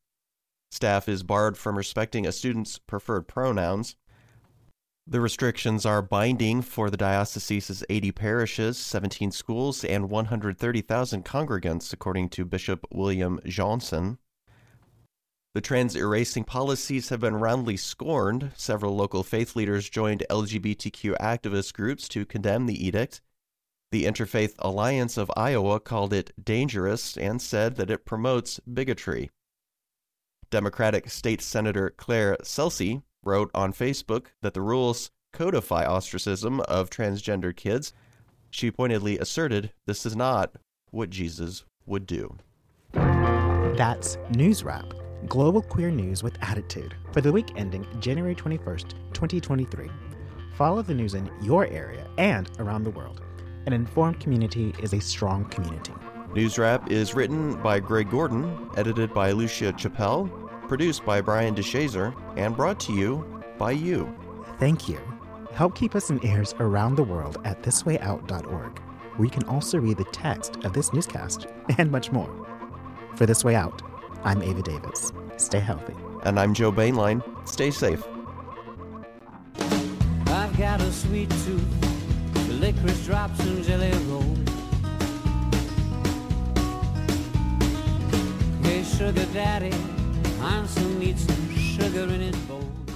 Staff 0.71 1.09
is 1.09 1.23
barred 1.23 1.59
from 1.59 1.77
respecting 1.77 2.27
a 2.27 2.33
student's 2.33 2.79
preferred 2.79 3.29
pronouns. 3.29 3.97
The 5.11 5.23
restrictions 5.23 5.87
are 5.87 6.03
binding 6.03 6.61
for 6.61 6.91
the 6.91 6.99
diocese's 6.99 7.83
80 7.89 8.13
parishes, 8.13 8.77
17 8.77 9.31
schools, 9.31 9.83
and 9.83 10.11
130,000 10.11 11.25
congregants, 11.25 11.95
according 11.95 12.29
to 12.29 12.45
Bishop 12.45 12.87
William 12.93 13.41
Joensen. 13.47 14.19
The 15.55 15.63
trans 15.63 15.97
erasing 15.97 16.45
policies 16.45 17.09
have 17.09 17.21
been 17.21 17.37
roundly 17.37 17.79
scorned. 17.79 18.53
Several 18.55 18.95
local 18.95 19.23
faith 19.23 19.57
leaders 19.57 19.89
joined 19.89 20.27
LGBTQ 20.29 21.17
activist 21.17 21.73
groups 21.73 22.07
to 22.09 22.27
condemn 22.27 22.67
the 22.67 22.87
edict. 22.87 23.23
The 23.91 24.05
Interfaith 24.05 24.57
Alliance 24.59 25.17
of 25.17 25.33
Iowa 25.35 25.81
called 25.81 26.13
it 26.13 26.33
dangerous 26.45 27.17
and 27.17 27.41
said 27.41 27.77
that 27.77 27.91
it 27.91 28.05
promotes 28.05 28.61
bigotry. 28.61 29.31
Democratic 30.51 31.09
State 31.09 31.41
Senator 31.41 31.89
Claire 31.97 32.37
Celsi 32.43 33.03
wrote 33.25 33.51
on 33.55 33.73
Facebook 33.73 34.27
that 34.43 34.55
the 34.55 34.63
rules 34.63 35.11
codify 35.33 35.85
ostracism 35.85 36.61
of 36.61 36.91
transgender 36.91 37.55
kids. 37.55 37.93
She 38.51 38.71
pointedly 38.71 39.19
asserted 39.19 39.73
this 39.87 40.07
is 40.07 40.17
not 40.17 40.53
what 40.91 41.11
Jesus 41.11 41.65
would 41.87 42.07
do. 42.07 42.37
That's 42.93 44.17
News 44.31 44.65
Wrap 44.65 44.95
global 45.27 45.63
queer 45.63 45.91
news 45.91 46.23
with 46.23 46.39
attitude 46.43 46.95
for 47.13 47.21
the 47.21 47.33
week 47.33 47.53
ending 47.57 47.87
January 48.01 48.35
21st, 48.35 48.91
2023. 49.13 49.91
Follow 50.55 50.83
the 50.83 50.95
news 50.95 51.15
in 51.15 51.31
your 51.43 51.67
area 51.67 52.07
and 52.19 52.51
around 52.59 52.85
the 52.85 52.91
world. 52.91 53.23
An 53.67 53.73
informed 53.73 54.21
community 54.21 54.75
is 54.81 54.95
a 54.95 55.01
strong 55.01 55.45
community. 55.47 55.93
News 56.35 56.59
Wrap 56.59 56.91
is 56.91 57.15
written 57.15 57.61
by 57.63 57.81
Greg 57.81 58.11
Gordon, 58.11 58.71
edited 58.77 59.13
by 59.13 59.33
Lucia 59.33 59.73
Chappelle, 59.73 60.48
produced 60.69 61.05
by 61.05 61.21
Brian 61.21 61.55
DeShazer, 61.55 62.15
and 62.37 62.55
brought 62.55 62.79
to 62.81 62.93
you 62.93 63.25
by 63.59 63.73
you. 63.73 64.15
Thank 64.59 64.89
you. 64.89 65.01
Help 65.53 65.75
keep 65.75 65.97
us 65.97 66.11
in 66.11 66.25
ears 66.25 66.55
around 66.61 66.95
the 66.95 67.03
world 67.03 67.39
at 67.45 67.63
thiswayout.org, 67.63 68.79
where 69.17 69.25
you 69.25 69.31
can 69.31 69.45
also 69.45 69.79
read 69.79 69.97
the 69.97 70.05
text 70.05 70.57
of 70.65 70.73
this 70.75 70.93
newscast 70.93 71.47
and 71.79 71.91
much 71.91 72.13
more. 72.13 72.31
For 73.17 73.27
This 73.27 73.43
Way 73.45 73.57
Out, 73.57 73.83
I'm 74.23 74.43
Ava 74.43 74.63
Davis. 74.63 75.13
Stay 75.37 75.59
healthy. 75.59 75.95
And 76.25 76.39
I'm 76.39 76.55
Joe 76.55 76.71
Bainline. 76.71 77.23
Stay 77.49 77.71
safe. 77.71 78.05
I've 80.27 80.57
got 80.57 80.81
a 80.81 80.93
sweet 80.93 81.31
tooth, 81.31 82.51
licorice 82.61 83.05
drops 83.07 83.41
and 83.41 83.65
jelly 83.65 83.91
rolls. 84.09 84.39
Hey, 88.63 88.83
sugar 88.85 89.27
daddy, 89.33 89.73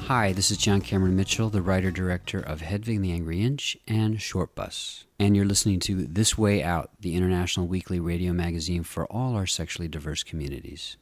Hi, 0.03 0.33
this 0.33 0.53
is 0.53 0.59
John 0.59 0.81
Cameron 0.81 1.17
Mitchell, 1.17 1.51
the 1.51 1.61
writer 1.61 1.91
director 1.91 2.39
of 2.39 2.61
Hedwig 2.61 3.01
the 3.01 3.11
Angry 3.11 3.43
Inch 3.43 3.77
and 3.89 4.19
Shortbus. 4.19 5.05
And 5.19 5.35
you're 5.35 5.45
listening 5.45 5.81
to 5.81 6.07
This 6.07 6.39
Way 6.39 6.63
Out, 6.63 6.91
the 7.01 7.17
international 7.17 7.67
weekly 7.67 7.99
radio 7.99 8.33
magazine 8.33 8.85
for 8.85 9.07
all 9.07 9.35
our 9.35 9.47
sexually 9.47 9.89
diverse 9.89 10.23
communities. 10.23 10.97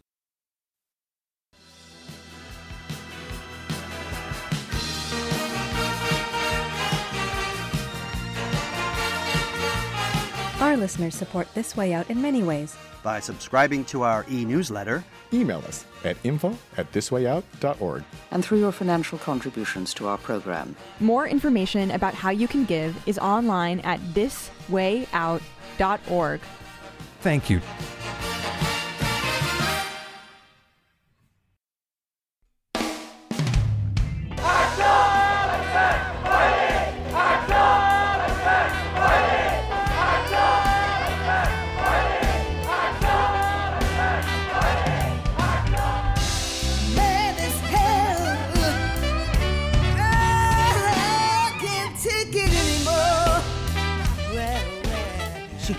Our 10.60 10.76
listeners 10.76 11.14
support 11.14 11.48
This 11.54 11.74
Way 11.74 11.94
Out 11.94 12.10
in 12.10 12.20
many 12.20 12.42
ways. 12.42 12.76
By 13.02 13.18
subscribing 13.18 13.82
to 13.86 14.02
our 14.02 14.26
e 14.30 14.44
newsletter, 14.44 15.02
email 15.32 15.60
us 15.60 15.86
at 16.04 16.18
info 16.22 16.54
at 16.76 16.92
thiswayout.org, 16.92 18.04
and 18.30 18.44
through 18.44 18.58
your 18.58 18.72
financial 18.72 19.16
contributions 19.16 19.94
to 19.94 20.06
our 20.06 20.18
program. 20.18 20.76
More 21.00 21.26
information 21.26 21.92
about 21.92 22.12
how 22.12 22.28
you 22.28 22.46
can 22.46 22.66
give 22.66 22.94
is 23.08 23.18
online 23.18 23.80
at 23.80 24.00
thiswayout.org. 24.12 26.40
Thank 27.22 27.48
you. 27.48 27.62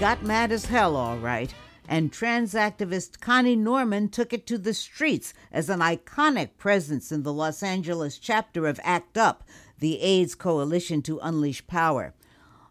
Got 0.02 0.24
mad 0.24 0.52
as 0.52 0.66
hell, 0.66 0.96
all 0.96 1.20
right, 1.20 1.54
and 1.88 2.12
trans 2.12 2.56
activist 2.56 3.20
Connie 3.20 3.56
Norman 3.56 4.10
took 4.10 4.34
it 4.34 4.48
to 4.48 4.58
the 4.58 4.74
streets 4.74 5.32
as 5.52 5.70
an 5.70 5.80
iconic 5.80 6.58
presence 6.58 7.12
in 7.12 7.22
the 7.22 7.32
Los 7.32 7.62
Angeles 7.62 8.18
chapter 8.18 8.66
of 8.66 8.80
ACT 8.84 9.16
UP, 9.16 9.48
the 9.78 10.02
AIDS 10.02 10.34
coalition 10.34 11.04
to 11.04 11.20
unleash 11.20 11.68
power. 11.68 12.16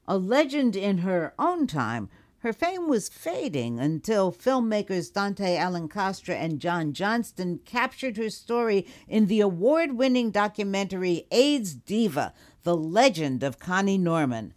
A 0.09 0.19
legend 0.19 0.75
in 0.75 0.99
her 0.99 1.33
own 1.39 1.69
time, 1.69 2.09
her 2.39 2.53
fame 2.53 2.89
was 2.89 3.09
fading 3.09 3.79
until 3.79 4.33
filmmakers 4.33 5.13
Dante 5.13 5.57
Alencastre 5.57 6.33
and 6.33 6.59
John 6.59 6.93
Johnston 6.93 7.61
captured 7.65 8.17
her 8.17 8.31
story 8.31 8.89
in 9.07 9.27
the 9.27 9.41
award 9.41 9.93
winning 9.93 10.33
documentary 10.33 11.29
AIDS 11.31 11.75
Diva 11.75 12.35
The 12.65 12.77
Legend 12.77 13.45
of 13.45 13.61
Connie 13.61 13.99
Norman. 13.99 14.53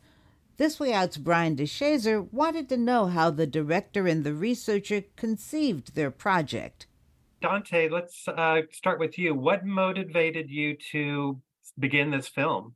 This 0.58 0.80
Way 0.80 0.94
Out's 0.94 1.18
Brian 1.18 1.56
DeShazer 1.56 2.32
wanted 2.32 2.70
to 2.70 2.78
know 2.78 3.08
how 3.08 3.32
the 3.32 3.48
director 3.48 4.06
and 4.06 4.24
the 4.24 4.36
researcher 4.36 5.04
conceived 5.16 5.96
their 5.96 6.12
project. 6.12 6.86
Dante, 7.42 7.90
let's 7.90 8.28
uh, 8.28 8.62
start 8.72 9.00
with 9.00 9.18
you. 9.18 9.34
What 9.34 9.66
motivated 9.66 10.52
you 10.52 10.78
to 10.92 11.42
begin 11.80 12.12
this 12.12 12.28
film? 12.28 12.76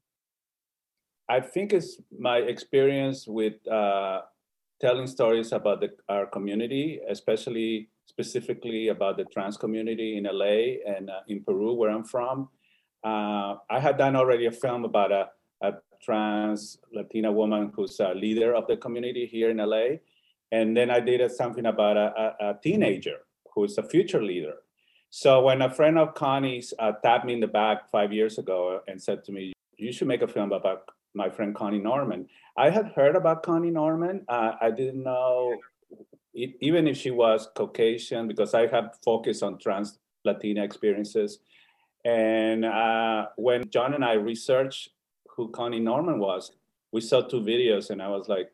I 1.30 1.40
think 1.40 1.72
it's 1.72 2.02
my 2.18 2.38
experience 2.38 3.28
with 3.28 3.56
uh, 3.68 4.22
telling 4.82 5.06
stories 5.06 5.52
about 5.52 5.82
the, 5.82 5.90
our 6.10 6.26
community, 6.26 7.00
especially 7.08 7.90
specifically 8.08 8.88
about 8.88 9.18
the 9.18 9.26
trans 9.26 9.56
community 9.56 10.18
in 10.18 10.24
LA 10.24 10.82
and 10.92 11.12
uh, 11.12 11.20
in 11.28 11.44
Peru, 11.44 11.74
where 11.76 11.92
I'm 11.92 12.06
from. 12.06 12.50
Uh, 13.04 13.56
I 13.70 13.80
had 13.80 13.98
done 13.98 14.16
already 14.16 14.48
a 14.48 14.52
film 14.52 14.84
about 14.84 15.12
a, 15.12 15.22
a 15.22 15.28
trans 16.08 16.78
Latina 16.94 17.32
woman 17.34 17.72
who's 17.76 18.00
a 18.00 18.14
leader 18.14 18.56
of 18.56 18.66
the 18.68 18.78
community 18.78 19.26
here 19.26 19.50
in 19.50 19.58
LA. 19.58 20.00
And 20.54 20.76
then 20.76 20.90
I 20.90 21.02
did 21.02 21.20
something 21.32 21.66
about 21.66 21.98
a, 21.98 22.08
a, 22.24 22.50
a 22.50 22.60
teenager 22.64 23.18
who's 23.54 23.78
a 23.78 23.84
future 23.84 24.24
leader. 24.24 24.54
So 25.10 25.42
when 25.42 25.62
a 25.62 25.70
friend 25.70 25.98
of 25.98 26.16
Connie's 26.16 26.74
uh, 26.80 26.94
tapped 27.04 27.26
me 27.26 27.34
in 27.34 27.42
the 27.42 27.48
back 27.48 27.92
five 27.92 28.14
years 28.14 28.38
ago 28.38 28.80
and 28.88 29.02
said 29.02 29.24
to 29.26 29.32
me, 29.34 29.54
"You 29.78 29.92
should 29.92 30.08
make 30.08 30.22
a 30.22 30.28
film 30.28 30.52
about 30.54 30.90
my 31.14 31.30
friend 31.30 31.54
Connie 31.54 31.80
Norman," 31.92 32.28
I 32.56 32.70
had 32.70 32.88
heard 32.96 33.16
about 33.16 33.44
Connie 33.44 33.72
Norman. 33.72 34.26
Uh, 34.30 34.54
I 34.62 34.72
didn't 34.72 35.04
know, 35.04 35.56
it, 36.34 36.52
even 36.62 36.88
if 36.88 36.98
she 36.98 37.12
was 37.12 37.50
Caucasian, 37.56 38.28
because 38.28 38.54
I 38.54 38.68
have 38.68 38.98
focused 39.04 39.44
on 39.44 39.60
trans 39.60 40.00
Latina 40.24 40.64
experiences. 40.64 41.40
And 42.06 42.64
uh, 42.64 43.28
when 43.36 43.70
John 43.70 43.94
and 43.94 44.06
I 44.06 44.14
researched 44.14 44.90
who 45.38 45.50
Connie 45.50 45.80
Norman 45.80 46.20
was, 46.20 46.52
we 46.92 47.00
saw 47.00 47.22
two 47.22 47.42
videos, 47.42 47.92
and 47.92 48.02
I 48.02 48.10
was 48.10 48.28
like, 48.28 48.50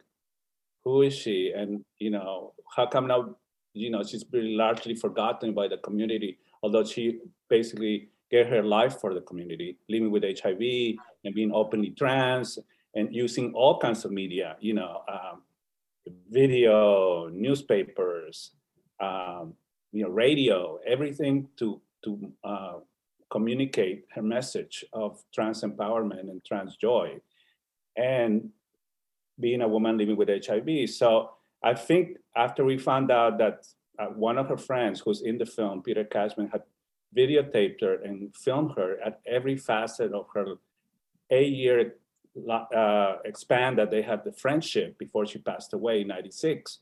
"Who 0.84 1.02
is 1.02 1.16
she?" 1.16 1.54
And 1.56 1.84
you 1.98 2.12
know, 2.12 2.54
how 2.76 2.86
come 2.86 3.08
now? 3.08 3.36
You 3.74 3.90
know, 3.90 4.04
she's 4.04 4.24
pretty 4.24 4.56
largely 4.56 4.94
forgotten 4.94 5.54
by 5.54 5.68
the 5.68 5.78
community, 5.78 6.38
although 6.62 6.84
she 6.84 7.22
basically 7.50 8.10
gave 8.30 8.48
her 8.48 8.62
life 8.62 9.00
for 9.00 9.14
the 9.14 9.22
community, 9.22 9.78
living 9.90 10.12
with 10.12 10.24
HIV 10.24 10.62
and 11.24 11.34
being 11.34 11.52
openly 11.52 11.92
trans 11.92 12.60
and 12.96 13.16
using 13.16 13.54
all 13.54 13.80
kinds 13.80 14.06
of 14.06 14.12
media. 14.12 14.58
You 14.60 14.74
know, 14.74 15.02
um, 15.08 15.42
video, 16.30 17.30
newspapers, 17.30 18.52
um, 19.00 19.54
you 19.92 20.04
know, 20.04 20.10
radio, 20.10 20.80
everything 20.86 21.48
to 21.58 21.82
to 22.04 22.32
uh, 22.44 22.80
communicate 23.34 24.06
her 24.16 24.22
message 24.22 24.86
of 24.94 25.10
trans 25.34 25.64
empowerment 25.64 26.30
and 26.32 26.40
trans 26.46 26.78
joy, 26.78 27.08
and 27.98 28.50
being 29.40 29.62
a 29.62 29.68
woman 29.76 29.98
living 29.98 30.16
with 30.16 30.30
HIV. 30.30 30.70
So 31.02 31.32
I 31.64 31.74
think 31.74 32.18
after 32.36 32.64
we 32.64 32.78
found 32.78 33.10
out 33.12 33.40
that 33.40 33.58
uh, 33.98 34.06
one 34.28 34.38
of 34.38 34.48
her 34.50 34.62
friends, 34.70 35.00
who's 35.00 35.22
in 35.22 35.38
the 35.40 35.48
film, 35.58 35.82
Peter 35.82 36.04
Cashman, 36.04 36.50
had 36.50 36.64
videotaped 37.18 37.82
her 37.82 37.96
and 38.08 38.36
filmed 38.36 38.72
her 38.78 38.90
at 39.08 39.20
every 39.26 39.58
facet 39.58 40.14
of 40.14 40.28
her 40.36 40.46
eight-year 41.32 41.96
uh, 42.50 43.16
expand 43.26 43.78
that 43.80 43.90
they 43.92 44.02
had 44.02 44.24
the 44.24 44.32
friendship 44.32 44.98
before 44.98 45.26
she 45.26 45.38
passed 45.38 45.72
away 45.74 46.02
in 46.02 46.08
96 46.08 46.80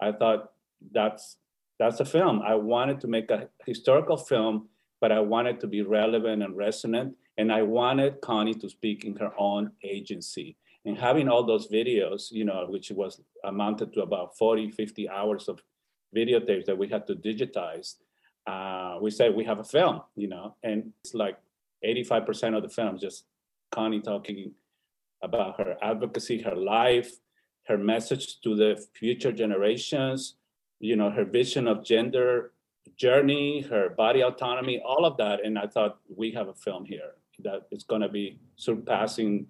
i 0.00 0.10
thought 0.10 0.52
that's 0.98 1.36
that's 1.78 2.00
a 2.00 2.04
film 2.04 2.40
i 2.40 2.54
wanted 2.54 2.98
to 2.98 3.06
make 3.06 3.30
a 3.30 3.48
historical 3.66 4.16
film 4.16 4.68
but 5.06 5.12
i 5.12 5.20
wanted 5.20 5.60
to 5.60 5.68
be 5.68 5.82
relevant 5.82 6.42
and 6.42 6.56
resonant 6.56 7.14
and 7.38 7.52
i 7.52 7.62
wanted 7.62 8.20
connie 8.20 8.54
to 8.62 8.68
speak 8.68 9.04
in 9.04 9.14
her 9.22 9.32
own 9.38 9.70
agency. 9.84 10.56
And 10.84 10.98
having 10.98 11.28
all 11.28 11.44
those 11.44 11.68
videos 11.68 12.32
you 12.38 12.44
know 12.48 12.66
which 12.74 12.90
was 12.90 13.20
amounted 13.44 13.92
to 13.92 14.00
about 14.02 14.36
40 14.36 14.72
50 14.72 15.08
hours 15.08 15.44
of 15.52 15.62
videotapes 16.18 16.64
that 16.66 16.78
we 16.82 16.88
had 16.88 17.06
to 17.06 17.14
digitize 17.14 17.88
uh, 18.52 18.98
we 19.00 19.10
said 19.12 19.28
we 19.34 19.44
have 19.44 19.60
a 19.60 19.68
film 19.76 19.96
you 20.16 20.28
know? 20.34 20.56
And 20.64 20.92
it's 21.04 21.14
like 21.14 21.38
85% 21.84 22.56
of 22.56 22.62
the 22.64 22.72
film 22.78 22.98
just 22.98 23.26
connie 23.70 24.00
talking 24.00 24.52
about 25.22 25.58
her 25.60 25.76
advocacy, 25.82 26.42
her 26.42 26.56
life, 26.56 27.10
her 27.68 27.78
message 27.78 28.40
to 28.40 28.56
the 28.62 28.70
future 28.98 29.32
generations, 29.42 30.36
you 30.80 30.96
know, 30.96 31.10
her 31.10 31.24
vision 31.24 31.68
of 31.68 31.84
gender 31.84 32.52
journey, 32.96 33.60
her 33.62 33.90
body 33.90 34.22
autonomy, 34.22 34.80
all 34.84 35.04
of 35.04 35.16
that. 35.16 35.44
And 35.44 35.58
I 35.58 35.66
thought 35.66 35.98
we 36.14 36.30
have 36.32 36.48
a 36.48 36.54
film 36.54 36.84
here 36.84 37.12
that 37.40 37.62
is 37.70 37.84
going 37.84 38.02
to 38.02 38.08
be 38.08 38.38
surpassing 38.56 39.46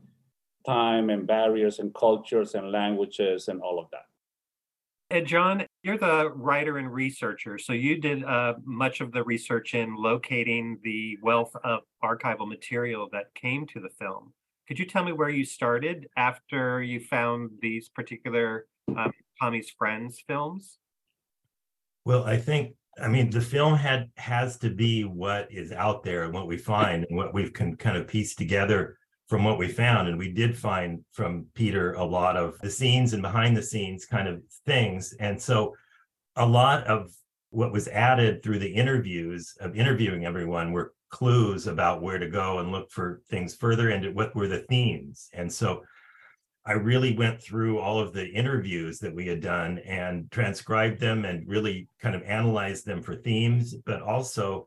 time 0.66 1.10
and 1.10 1.26
barriers 1.26 1.78
and 1.78 1.94
cultures 1.94 2.54
and 2.54 2.72
languages 2.72 3.48
and 3.48 3.60
all 3.60 3.78
of 3.78 3.88
that. 3.92 4.06
And 5.08 5.24
John, 5.24 5.64
you're 5.84 5.98
the 5.98 6.30
writer 6.30 6.78
and 6.78 6.92
researcher. 6.92 7.58
So 7.58 7.72
you 7.72 8.00
did 8.00 8.24
uh, 8.24 8.54
much 8.64 9.00
of 9.00 9.12
the 9.12 9.22
research 9.22 9.74
in 9.74 9.94
locating 9.94 10.80
the 10.82 11.16
wealth 11.22 11.54
of 11.62 11.82
archival 12.02 12.48
material 12.48 13.08
that 13.12 13.32
came 13.36 13.66
to 13.68 13.80
the 13.80 13.90
film. 14.00 14.32
Could 14.66 14.80
you 14.80 14.84
tell 14.84 15.04
me 15.04 15.12
where 15.12 15.28
you 15.28 15.44
started 15.44 16.08
after 16.16 16.82
you 16.82 16.98
found 16.98 17.50
these 17.62 17.88
particular 17.88 18.66
um, 18.96 19.12
Tommy's 19.40 19.70
Friends 19.70 20.20
films? 20.26 20.78
Well, 22.04 22.24
I 22.24 22.36
think 22.36 22.74
I 23.00 23.08
mean 23.08 23.30
the 23.30 23.40
film 23.40 23.74
had 23.74 24.10
has 24.16 24.58
to 24.58 24.70
be 24.70 25.04
what 25.04 25.50
is 25.50 25.72
out 25.72 26.02
there 26.02 26.24
and 26.24 26.32
what 26.32 26.46
we 26.46 26.56
find 26.56 27.04
and 27.08 27.16
what 27.16 27.34
we 27.34 27.50
can 27.50 27.76
kind 27.76 27.96
of 27.96 28.08
pieced 28.08 28.38
together 28.38 28.96
from 29.28 29.44
what 29.44 29.58
we 29.58 29.68
found. 29.68 30.08
And 30.08 30.18
we 30.18 30.32
did 30.32 30.56
find 30.56 31.04
from 31.12 31.46
Peter 31.54 31.92
a 31.94 32.04
lot 32.04 32.36
of 32.36 32.58
the 32.60 32.70
scenes 32.70 33.12
and 33.12 33.22
behind 33.22 33.56
the 33.56 33.62
scenes 33.62 34.06
kind 34.06 34.28
of 34.28 34.42
things. 34.64 35.14
And 35.18 35.40
so 35.40 35.74
a 36.36 36.46
lot 36.46 36.84
of 36.86 37.12
what 37.50 37.72
was 37.72 37.88
added 37.88 38.42
through 38.42 38.60
the 38.60 38.72
interviews 38.72 39.54
of 39.60 39.76
interviewing 39.76 40.24
everyone 40.24 40.72
were 40.72 40.94
clues 41.10 41.66
about 41.66 42.02
where 42.02 42.18
to 42.18 42.28
go 42.28 42.58
and 42.58 42.72
look 42.72 42.90
for 42.90 43.22
things 43.28 43.54
further 43.54 43.90
and 43.90 44.14
what 44.14 44.34
were 44.34 44.48
the 44.48 44.58
themes. 44.68 45.28
And 45.32 45.52
so 45.52 45.82
I 46.66 46.72
really 46.72 47.16
went 47.16 47.40
through 47.40 47.78
all 47.78 48.00
of 48.00 48.12
the 48.12 48.26
interviews 48.26 48.98
that 48.98 49.14
we 49.14 49.28
had 49.28 49.40
done 49.40 49.78
and 49.78 50.28
transcribed 50.32 50.98
them 50.98 51.24
and 51.24 51.46
really 51.48 51.88
kind 52.00 52.16
of 52.16 52.22
analyzed 52.24 52.84
them 52.84 53.02
for 53.02 53.14
themes, 53.14 53.74
but 53.86 54.02
also 54.02 54.66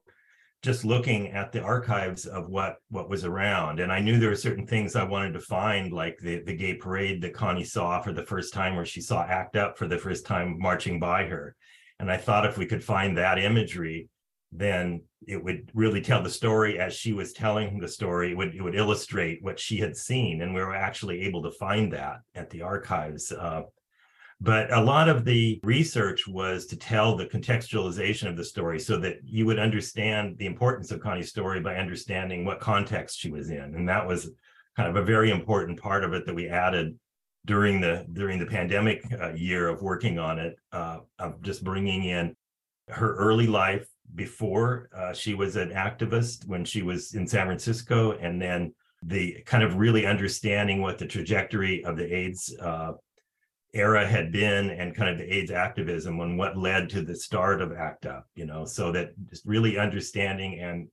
just 0.61 0.85
looking 0.85 1.27
at 1.31 1.51
the 1.51 1.61
archives 1.61 2.25
of 2.25 2.49
what 2.49 2.77
what 2.89 3.09
was 3.09 3.25
around. 3.25 3.79
And 3.81 3.91
i 3.91 3.99
knew 3.99 4.17
there 4.17 4.29
were 4.29 4.35
certain 4.35 4.67
things 4.67 4.95
i 4.95 5.03
wanted 5.03 5.33
to 5.33 5.39
find 5.39 5.91
like 5.91 6.17
the 6.19 6.41
the 6.43 6.55
gay 6.55 6.73
parade 6.75 7.21
that 7.21 7.33
connie 7.33 7.63
saw 7.63 8.01
for 8.01 8.13
the 8.13 8.25
first 8.25 8.53
time 8.53 8.75
where 8.75 8.85
she 8.85 9.01
saw 9.01 9.23
act 9.23 9.55
up 9.55 9.77
for 9.77 9.87
the 9.87 9.97
first 9.97 10.25
time 10.25 10.57
marching 10.59 10.99
by 10.99 11.25
her. 11.25 11.55
And 11.99 12.09
i 12.11 12.17
thought 12.17 12.45
if 12.45 12.57
we 12.57 12.65
could 12.65 12.83
find 12.83 13.17
that 13.17 13.39
imagery 13.39 14.07
then 14.51 15.01
it 15.27 15.43
would 15.43 15.69
really 15.73 16.01
tell 16.01 16.23
the 16.23 16.29
story 16.29 16.79
as 16.79 16.93
she 16.93 17.13
was 17.13 17.33
telling 17.33 17.79
the 17.79 17.87
story. 17.87 18.31
It 18.31 18.37
would, 18.37 18.55
it 18.55 18.61
would 18.61 18.75
illustrate 18.75 19.43
what 19.43 19.59
she 19.59 19.77
had 19.77 19.95
seen. 19.95 20.41
And 20.41 20.53
we 20.53 20.61
were 20.61 20.75
actually 20.75 21.21
able 21.21 21.43
to 21.43 21.51
find 21.51 21.93
that 21.93 22.21
at 22.35 22.49
the 22.49 22.61
archives. 22.61 23.31
Uh, 23.31 23.63
but 24.41 24.71
a 24.71 24.81
lot 24.81 25.09
of 25.09 25.25
the 25.25 25.59
research 25.63 26.25
was 26.27 26.65
to 26.67 26.77
tell 26.77 27.15
the 27.15 27.25
contextualization 27.25 28.29
of 28.29 28.37
the 28.37 28.45
story 28.45 28.79
so 28.79 28.97
that 28.97 29.17
you 29.23 29.45
would 29.45 29.59
understand 29.59 30.37
the 30.37 30.45
importance 30.45 30.91
of 30.91 31.01
Connie's 31.01 31.29
story 31.29 31.59
by 31.59 31.75
understanding 31.75 32.45
what 32.45 32.61
context 32.61 33.19
she 33.19 33.29
was 33.29 33.49
in. 33.49 33.75
And 33.75 33.87
that 33.89 34.07
was 34.07 34.31
kind 34.77 34.89
of 34.89 34.95
a 34.95 35.05
very 35.05 35.29
important 35.29 35.79
part 35.79 36.05
of 36.05 36.13
it 36.13 36.25
that 36.25 36.33
we 36.33 36.47
added 36.47 36.97
during 37.45 37.81
the 37.81 38.05
during 38.13 38.39
the 38.39 38.45
pandemic 38.45 39.03
uh, 39.19 39.33
year 39.33 39.67
of 39.67 39.81
working 39.81 40.19
on 40.19 40.39
it 40.39 40.55
uh, 40.71 40.99
of 41.19 41.41
just 41.41 41.63
bringing 41.63 42.05
in 42.05 42.35
her 42.87 43.15
early 43.15 43.47
life 43.47 43.87
before 44.15 44.89
uh, 44.95 45.13
she 45.13 45.33
was 45.33 45.55
an 45.55 45.69
activist 45.69 46.47
when 46.47 46.65
she 46.65 46.81
was 46.81 47.13
in 47.13 47.27
San 47.27 47.45
Francisco, 47.45 48.11
and 48.13 48.41
then 48.41 48.73
the 49.03 49.41
kind 49.45 49.63
of 49.63 49.75
really 49.75 50.05
understanding 50.05 50.81
what 50.81 50.97
the 50.97 51.05
trajectory 51.05 51.83
of 51.85 51.95
the 51.95 52.13
AIDS 52.13 52.53
uh, 52.61 52.93
era 53.73 54.05
had 54.05 54.31
been 54.31 54.71
and 54.71 54.95
kind 54.95 55.09
of 55.09 55.17
the 55.17 55.33
AIDS 55.33 55.51
activism 55.51 56.19
and 56.19 56.37
what 56.37 56.57
led 56.57 56.89
to 56.89 57.01
the 57.01 57.15
start 57.15 57.61
of 57.61 57.71
ACT 57.71 58.07
UP, 58.07 58.25
you 58.35 58.45
know, 58.45 58.65
so 58.65 58.91
that 58.91 59.11
just 59.29 59.45
really 59.45 59.77
understanding 59.77 60.59
and 60.59 60.87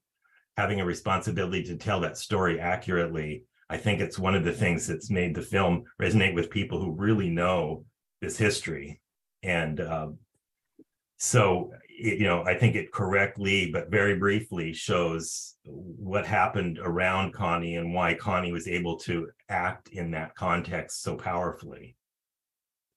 having 0.57 0.81
a 0.81 0.85
responsibility 0.85 1.63
to 1.65 1.77
tell 1.77 2.01
that 2.01 2.19
story 2.19 2.61
accurately. 2.61 3.45
I 3.69 3.77
think 3.79 4.01
it's 4.01 4.19
one 4.19 4.35
of 4.35 4.45
the 4.45 4.53
things 4.53 4.87
that's 4.87 5.11
made 5.11 5.35
the 5.35 5.43
film 5.43 5.85
resonate 6.01 6.35
with 6.35 6.51
people 6.51 6.79
who 6.81 6.93
really 6.93 7.31
know 7.31 7.85
this 8.21 8.37
history. 8.39 9.01
And 9.43 9.81
uh, 9.81 10.09
so 11.17 11.71
it, 11.89 12.19
you 12.19 12.27
know 12.27 12.43
i 12.45 12.55
think 12.55 12.77
it 12.77 12.93
correctly 12.93 13.71
but 13.71 13.91
very 13.91 14.17
briefly 14.19 14.73
shows 14.73 15.57
what 15.65 16.27
happened 16.27 16.79
around 16.83 17.33
connie 17.33 17.77
and 17.77 17.93
why 17.93 18.15
connie 18.15 18.53
was 18.53 18.69
able 18.69 18.97
to 18.97 19.29
act 19.49 19.89
in 19.89 20.11
that 20.11 20.35
context 20.35 21.03
so 21.03 21.17
powerfully. 21.17 21.97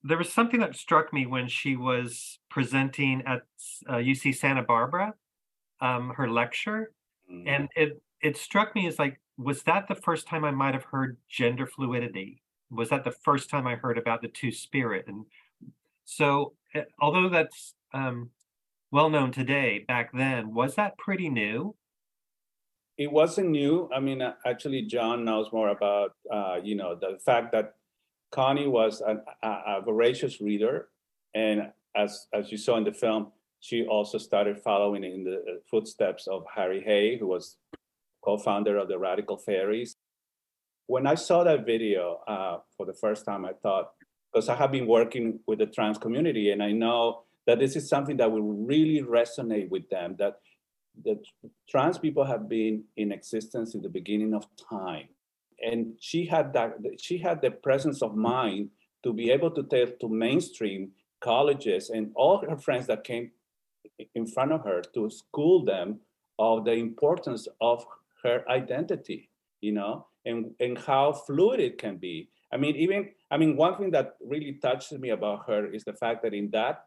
There 0.01 0.17
was 0.17 0.32
something 0.32 0.62
that 0.62 0.75
struck 0.75 1.12
me 1.12 1.25
when 1.25 1.49
she 1.49 1.75
was 1.75 2.39
presenting 2.49 3.21
at 3.25 3.41
uh, 3.88 3.95
uc 3.95 4.36
santa 4.36 4.63
barbara 4.63 5.13
um, 5.82 6.13
her 6.15 6.29
lecture 6.29 6.91
mm-hmm. 7.32 7.47
and 7.47 7.69
it 7.75 8.01
it 8.21 8.38
struck 8.38 8.75
me 8.75 8.88
as 8.88 8.99
like 8.99 9.19
was 9.38 9.63
that 9.63 9.88
the 9.88 9.95
first 9.95 10.27
time 10.27 10.43
i 10.43 10.51
might 10.51 10.73
have 10.73 10.84
heard 10.84 11.17
gender 11.29 11.65
fluidity? 11.65 12.41
Was 12.69 12.89
that 12.89 13.03
the 13.03 13.12
first 13.12 13.49
time 13.49 13.65
i 13.65 13.75
heard 13.75 13.97
about 13.97 14.21
the 14.21 14.27
two 14.27 14.51
spirit? 14.51 15.05
And 15.08 15.25
so 16.05 16.53
eh, 16.75 16.84
although 16.99 17.29
that's 17.29 17.73
um, 17.93 18.30
well 18.91 19.10
known 19.10 19.32
today, 19.32 19.86
back 19.88 20.12
then, 20.13 20.54
was 20.54 20.75
that 20.75 20.97
pretty 20.97 21.30
new? 21.30 21.75
It 22.97 23.12
wasn't 23.12 23.49
new. 23.49 23.89
I 23.95 23.99
mean, 23.99 24.21
actually, 24.45 24.82
John 24.84 25.23
knows 25.23 25.52
more 25.54 25.69
about, 25.69 26.15
uh, 26.32 26.58
you 26.62 26.75
know, 26.75 26.95
the 26.95 27.17
fact 27.23 27.52
that 27.54 27.75
Connie 28.32 28.67
was 28.67 29.02
a, 29.02 29.17
a 29.43 29.82
voracious 29.82 30.41
reader. 30.41 30.89
And 31.34 31.71
as, 31.95 32.28
as 32.34 32.52
you 32.52 32.58
saw 32.58 32.78
in 32.78 32.84
the 32.84 32.91
film, 32.91 33.32
she 33.62 33.86
also 33.86 34.17
started 34.17 34.60
following 34.60 35.04
in 35.04 35.23
the 35.23 35.36
uh, 35.36 35.60
footsteps 35.69 36.28
of 36.28 36.43
Harry 36.54 36.82
Hay, 36.82 37.17
who 37.17 37.28
was 37.28 37.58
co-founder 38.23 38.78
of 38.78 38.88
the 38.88 38.97
Radical 38.97 39.38
Faeries. 39.38 39.95
When 40.88 41.06
I 41.08 41.15
saw 41.15 41.43
that 41.43 41.65
video 41.65 42.19
uh, 42.28 42.58
for 42.75 42.86
the 42.86 42.93
first 42.93 43.25
time, 43.25 43.45
I 43.45 43.54
thought, 43.54 43.91
because 44.32 44.49
I 44.49 44.56
have 44.56 44.71
been 44.71 44.88
working 44.88 45.39
with 45.47 45.60
the 45.60 45.65
trans 45.67 45.97
community 45.97 46.52
and 46.52 46.62
I 46.62 46.71
know 46.71 47.23
that 47.49 47.57
this 47.57 47.75
is 47.75 47.89
something 47.89 48.17
that 48.17 48.31
will 48.31 48.43
really 48.43 49.01
resonate 49.01 49.69
with 49.69 49.89
them, 49.89 50.15
that, 50.19 50.35
that 51.03 51.17
trans 51.67 51.97
people 51.97 52.23
have 52.23 52.47
been 52.47 52.83
in 52.95 53.12
existence 53.12 53.73
in 53.73 53.81
the 53.81 53.89
beginning 53.89 54.35
of 54.35 54.45
time. 54.69 55.07
And 55.59 55.93
she 55.99 56.27
had 56.27 56.53
that 56.53 56.73
she 56.99 57.17
had 57.17 57.41
the 57.41 57.49
presence 57.49 58.03
of 58.03 58.15
mind 58.15 58.69
to 59.01 59.12
be 59.13 59.31
able 59.31 59.49
to 59.49 59.63
tell 59.63 59.88
to 59.99 60.07
mainstream 60.07 60.91
colleges 61.21 61.89
and 61.89 62.12
all 62.13 62.38
her 62.47 62.55
friends 62.55 62.85
that 62.85 63.03
came 63.03 63.31
in 64.13 64.27
front 64.27 64.51
of 64.51 64.63
her 64.63 64.83
to 64.93 65.09
school 65.09 65.65
them 65.65 66.01
of 66.38 66.65
the 66.65 66.73
importance 66.73 67.47
of 67.59 67.83
her 68.23 68.47
identity, 68.47 69.31
you 69.59 69.71
know, 69.71 70.05
and, 70.23 70.51
and 70.59 70.77
how 70.77 71.13
fluid 71.13 71.59
it 71.59 71.79
can 71.79 71.97
be. 71.97 72.29
I 72.53 72.57
mean, 72.57 72.75
even 72.75 73.09
I 73.31 73.38
mean, 73.38 73.57
one 73.57 73.75
thing 73.75 73.89
that 73.91 74.17
really 74.23 74.53
touches 74.62 74.99
me 74.99 75.09
about 75.09 75.47
her 75.47 75.65
is 75.65 75.83
the 75.83 75.93
fact 75.93 76.21
that 76.21 76.35
in 76.35 76.51
that 76.51 76.85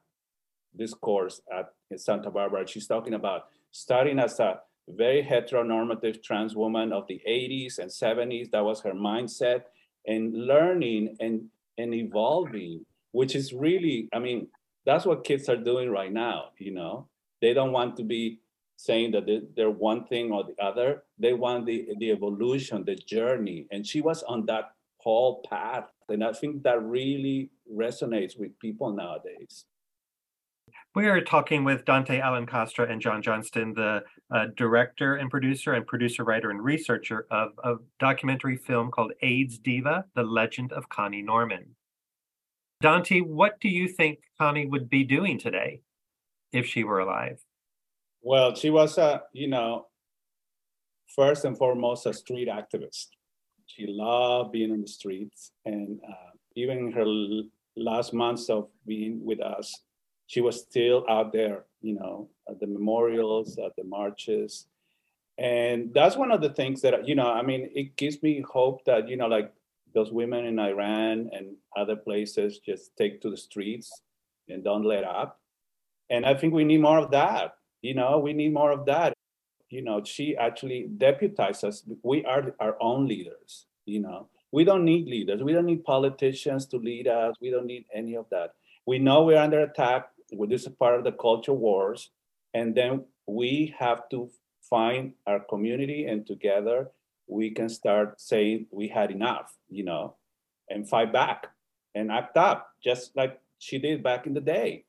discourse 0.76 1.40
at 1.52 1.72
Santa 2.00 2.30
Barbara, 2.30 2.66
she's 2.66 2.86
talking 2.86 3.14
about 3.14 3.48
starting 3.70 4.18
as 4.18 4.40
a 4.40 4.60
very 4.88 5.22
heteronormative 5.22 6.22
trans 6.22 6.56
woman 6.56 6.92
of 6.92 7.06
the 7.06 7.20
80s 7.28 7.78
and 7.78 7.90
70s. 7.90 8.50
That 8.50 8.64
was 8.64 8.80
her 8.82 8.92
mindset, 8.92 9.64
and 10.06 10.34
learning 10.34 11.16
and 11.20 11.48
and 11.78 11.94
evolving, 11.94 12.84
which 13.12 13.34
is 13.34 13.52
really, 13.52 14.08
I 14.12 14.18
mean, 14.18 14.48
that's 14.84 15.06
what 15.06 15.24
kids 15.24 15.48
are 15.48 15.56
doing 15.56 15.90
right 15.90 16.12
now. 16.12 16.50
You 16.58 16.72
know, 16.72 17.08
they 17.40 17.54
don't 17.54 17.72
want 17.72 17.96
to 17.96 18.04
be 18.04 18.40
saying 18.76 19.12
that 19.12 19.26
they're 19.56 19.70
one 19.70 20.04
thing 20.04 20.32
or 20.32 20.44
the 20.44 20.62
other. 20.62 21.04
They 21.18 21.32
want 21.32 21.66
the 21.66 21.88
the 21.98 22.10
evolution, 22.10 22.84
the 22.84 22.96
journey, 22.96 23.66
and 23.70 23.86
she 23.86 24.00
was 24.00 24.22
on 24.24 24.46
that 24.46 24.72
whole 24.98 25.42
path, 25.48 25.88
and 26.08 26.24
I 26.24 26.32
think 26.32 26.62
that 26.62 26.82
really 26.82 27.50
resonates 27.72 28.38
with 28.38 28.58
people 28.58 28.92
nowadays. 28.92 29.66
We 30.94 31.06
are 31.06 31.22
talking 31.22 31.64
with 31.64 31.86
Dante 31.86 32.20
Alencastre 32.20 32.84
and 32.84 33.00
John 33.00 33.22
Johnston, 33.22 33.72
the 33.72 34.04
uh, 34.30 34.48
director 34.58 35.14
and 35.16 35.30
producer 35.30 35.72
and 35.72 35.86
producer, 35.86 36.22
writer, 36.22 36.50
and 36.50 36.62
researcher 36.62 37.26
of 37.30 37.52
a 37.64 37.76
documentary 37.98 38.58
film 38.58 38.90
called 38.90 39.12
AIDS 39.22 39.58
Diva, 39.58 40.04
The 40.14 40.22
Legend 40.22 40.70
of 40.74 40.90
Connie 40.90 41.22
Norman. 41.22 41.76
Dante, 42.82 43.20
what 43.20 43.58
do 43.58 43.70
you 43.70 43.88
think 43.88 44.18
Connie 44.38 44.66
would 44.66 44.90
be 44.90 45.02
doing 45.02 45.38
today 45.38 45.80
if 46.52 46.66
she 46.66 46.84
were 46.84 46.98
alive? 46.98 47.42
Well, 48.20 48.54
she 48.54 48.68
was 48.68 48.98
a, 48.98 49.22
you 49.32 49.48
know, 49.48 49.86
first 51.16 51.46
and 51.46 51.56
foremost, 51.56 52.04
a 52.04 52.12
street 52.12 52.48
activist. 52.48 53.06
She 53.64 53.86
loved 53.88 54.52
being 54.52 54.70
in 54.70 54.82
the 54.82 54.88
streets. 54.88 55.52
And 55.64 56.00
uh, 56.06 56.32
even 56.54 56.78
in 56.78 56.92
her 56.92 57.06
last 57.76 58.12
months 58.12 58.50
of 58.50 58.68
being 58.86 59.24
with 59.24 59.40
us, 59.40 59.74
she 60.32 60.40
was 60.40 60.62
still 60.62 61.04
out 61.10 61.30
there, 61.30 61.64
you 61.82 61.92
know, 61.92 62.26
at 62.48 62.58
the 62.58 62.66
memorials, 62.66 63.58
at 63.58 63.76
the 63.76 63.84
marches. 63.84 64.66
And 65.36 65.92
that's 65.92 66.16
one 66.16 66.32
of 66.32 66.40
the 66.40 66.48
things 66.48 66.80
that, 66.80 67.06
you 67.06 67.14
know, 67.14 67.30
I 67.30 67.42
mean, 67.42 67.68
it 67.74 67.96
gives 67.96 68.22
me 68.22 68.40
hope 68.40 68.82
that, 68.86 69.10
you 69.10 69.18
know, 69.18 69.26
like 69.26 69.52
those 69.94 70.10
women 70.10 70.46
in 70.46 70.58
Iran 70.58 71.28
and 71.34 71.56
other 71.76 71.96
places 71.96 72.60
just 72.64 72.96
take 72.96 73.20
to 73.20 73.28
the 73.28 73.36
streets 73.36 74.00
and 74.48 74.64
don't 74.64 74.86
let 74.86 75.04
up. 75.04 75.38
And 76.08 76.24
I 76.24 76.32
think 76.32 76.54
we 76.54 76.64
need 76.64 76.80
more 76.80 76.98
of 76.98 77.10
that. 77.10 77.56
You 77.82 77.92
know, 77.92 78.18
we 78.18 78.32
need 78.32 78.54
more 78.54 78.70
of 78.70 78.86
that. 78.86 79.12
You 79.68 79.82
know, 79.82 80.02
she 80.02 80.34
actually 80.34 80.88
deputized 80.96 81.62
us. 81.62 81.84
We 82.02 82.24
are 82.24 82.54
our 82.58 82.78
own 82.80 83.06
leaders. 83.06 83.66
You 83.84 84.00
know, 84.00 84.28
we 84.50 84.64
don't 84.64 84.86
need 84.86 85.08
leaders. 85.08 85.42
We 85.42 85.52
don't 85.52 85.66
need 85.66 85.84
politicians 85.84 86.64
to 86.68 86.78
lead 86.78 87.06
us. 87.06 87.36
We 87.38 87.50
don't 87.50 87.66
need 87.66 87.84
any 87.92 88.16
of 88.16 88.24
that. 88.30 88.54
We 88.86 88.98
know 88.98 89.24
we're 89.24 89.38
under 89.38 89.60
attack. 89.60 90.08
This 90.48 90.62
is 90.62 90.72
part 90.78 90.98
of 90.98 91.04
the 91.04 91.12
culture 91.12 91.52
wars. 91.52 92.10
And 92.54 92.74
then 92.74 93.04
we 93.26 93.74
have 93.78 94.08
to 94.10 94.30
find 94.68 95.12
our 95.26 95.40
community 95.40 96.06
and 96.06 96.26
together 96.26 96.90
we 97.26 97.50
can 97.50 97.68
start 97.68 98.20
saying 98.20 98.66
we 98.70 98.88
had 98.88 99.10
enough, 99.10 99.56
you 99.68 99.84
know, 99.84 100.16
and 100.68 100.88
fight 100.88 101.12
back 101.12 101.48
and 101.94 102.10
act 102.10 102.36
up, 102.36 102.70
just 102.82 103.16
like 103.16 103.40
she 103.58 103.78
did 103.78 104.02
back 104.02 104.26
in 104.26 104.34
the 104.34 104.40
day. 104.40 104.84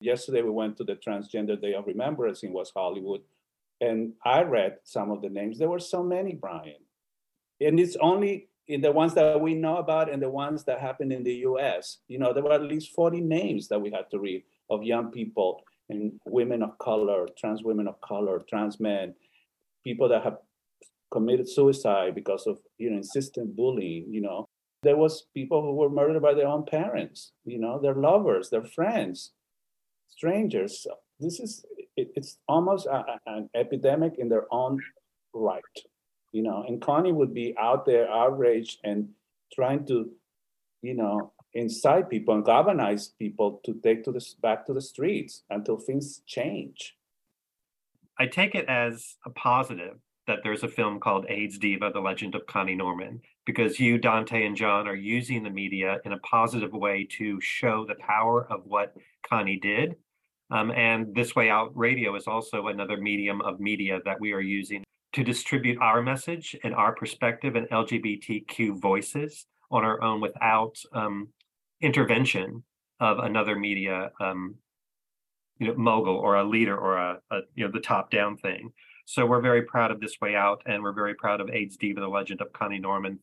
Yesterday, 0.00 0.42
we 0.42 0.50
went 0.50 0.76
to 0.76 0.84
the 0.84 0.96
Transgender 0.96 1.60
Day 1.60 1.74
of 1.74 1.86
Remembrance 1.86 2.42
in 2.42 2.52
West 2.52 2.72
Hollywood, 2.76 3.22
and 3.80 4.12
I 4.24 4.42
read 4.42 4.78
some 4.84 5.10
of 5.10 5.22
the 5.22 5.30
names. 5.30 5.58
There 5.58 5.70
were 5.70 5.78
so 5.78 6.02
many, 6.02 6.34
Brian. 6.34 6.76
And 7.60 7.80
it's 7.80 7.96
only 7.96 8.48
in 8.68 8.82
the 8.82 8.92
ones 8.92 9.14
that 9.14 9.40
we 9.40 9.54
know 9.54 9.76
about 9.76 10.12
and 10.12 10.22
the 10.22 10.28
ones 10.28 10.64
that 10.64 10.80
happened 10.80 11.12
in 11.12 11.24
the 11.24 11.36
US. 11.46 11.98
You 12.08 12.18
know, 12.18 12.32
there 12.32 12.42
were 12.42 12.52
at 12.52 12.62
least 12.62 12.92
40 12.94 13.20
names 13.20 13.68
that 13.68 13.80
we 13.80 13.90
had 13.90 14.10
to 14.10 14.18
read 14.18 14.42
of 14.70 14.82
young 14.82 15.10
people 15.10 15.62
and 15.88 16.12
women 16.26 16.62
of 16.62 16.76
color, 16.78 17.28
trans 17.38 17.62
women 17.62 17.86
of 17.86 18.00
color, 18.00 18.42
trans 18.48 18.80
men, 18.80 19.14
people 19.84 20.08
that 20.08 20.24
have 20.24 20.38
committed 21.12 21.48
suicide 21.48 22.14
because 22.14 22.46
of 22.46 22.58
you 22.78 22.90
know 22.90 22.96
insistent 22.96 23.54
bullying 23.56 24.06
you 24.12 24.20
know. 24.20 24.48
There 24.82 24.96
was 24.96 25.26
people 25.34 25.62
who 25.62 25.74
were 25.74 25.88
murdered 25.88 26.22
by 26.22 26.34
their 26.34 26.48
own 26.48 26.64
parents 26.64 27.32
you 27.44 27.58
know 27.58 27.80
their 27.80 27.94
lovers 27.94 28.50
their 28.50 28.64
friends 28.64 29.32
strangers. 30.08 30.82
So 30.82 30.90
this 31.20 31.40
is 31.40 31.64
it, 31.96 32.08
it's 32.16 32.38
almost 32.48 32.86
a, 32.86 33.04
an 33.26 33.48
epidemic 33.54 34.14
in 34.18 34.28
their 34.28 34.46
own 34.50 34.80
right 35.32 35.62
you 36.32 36.42
know. 36.42 36.64
And 36.66 36.82
connie 36.82 37.12
would 37.12 37.32
be 37.32 37.54
out 37.58 37.86
there 37.86 38.10
outraged 38.10 38.80
and 38.84 39.08
trying 39.54 39.86
to 39.86 40.10
you 40.82 40.94
know 40.94 41.32
incite 41.56 42.08
people 42.08 42.34
and 42.34 42.44
galvanize 42.44 43.08
people 43.18 43.60
to 43.64 43.74
take 43.82 44.04
to 44.04 44.12
this 44.12 44.34
back 44.34 44.66
to 44.66 44.72
the 44.72 44.80
streets 44.80 45.42
until 45.50 45.78
things 45.78 46.22
change 46.26 46.96
i 48.18 48.26
take 48.26 48.54
it 48.54 48.66
as 48.68 49.16
a 49.24 49.30
positive 49.30 49.98
that 50.26 50.40
there's 50.42 50.62
a 50.62 50.68
film 50.68 50.98
called 50.98 51.26
AIDS 51.28 51.58
Diva, 51.58 51.90
The 51.92 52.00
Legend 52.00 52.34
of 52.34 52.46
Connie 52.46 52.74
Norman, 52.74 53.20
because 53.44 53.78
you, 53.78 53.98
Dante, 53.98 54.44
and 54.44 54.56
John 54.56 54.88
are 54.88 54.96
using 54.96 55.42
the 55.42 55.50
media 55.50 55.98
in 56.04 56.12
a 56.12 56.18
positive 56.18 56.72
way 56.72 57.06
to 57.18 57.40
show 57.40 57.84
the 57.86 57.94
power 57.94 58.46
of 58.50 58.62
what 58.64 58.94
Connie 59.28 59.58
did. 59.60 59.96
Um, 60.50 60.70
and 60.72 61.14
This 61.14 61.34
Way 61.34 61.50
Out 61.50 61.70
Radio 61.76 62.14
is 62.16 62.26
also 62.26 62.68
another 62.68 62.96
medium 62.96 63.40
of 63.40 63.60
media 63.60 64.00
that 64.04 64.20
we 64.20 64.32
are 64.32 64.40
using 64.40 64.84
to 65.12 65.24
distribute 65.24 65.78
our 65.80 66.02
message 66.02 66.56
and 66.62 66.74
our 66.74 66.94
perspective 66.94 67.56
and 67.56 67.68
LGBTQ 67.70 68.80
voices 68.80 69.46
on 69.70 69.84
our 69.84 70.02
own 70.02 70.20
without 70.20 70.76
um, 70.92 71.28
intervention 71.80 72.62
of 73.00 73.18
another 73.18 73.56
media 73.56 74.10
um, 74.20 74.56
you 75.58 75.68
know, 75.68 75.74
mogul 75.74 76.16
or 76.16 76.36
a 76.36 76.44
leader 76.44 76.76
or 76.76 76.96
a, 76.96 77.20
a 77.30 77.40
you 77.54 77.64
know 77.64 77.70
the 77.72 77.80
top 77.80 78.10
down 78.10 78.36
thing. 78.36 78.72
So 79.06 79.24
we're 79.24 79.40
very 79.40 79.62
proud 79.62 79.90
of 79.90 80.00
This 80.00 80.16
Way 80.20 80.34
Out, 80.34 80.62
and 80.66 80.82
we're 80.82 80.92
very 80.92 81.14
proud 81.14 81.40
of 81.40 81.48
AIDS 81.50 81.76
Diva, 81.76 82.00
the 82.00 82.08
legend 82.08 82.40
of 82.40 82.52
Connie 82.52 82.78
Norman. 82.78 83.20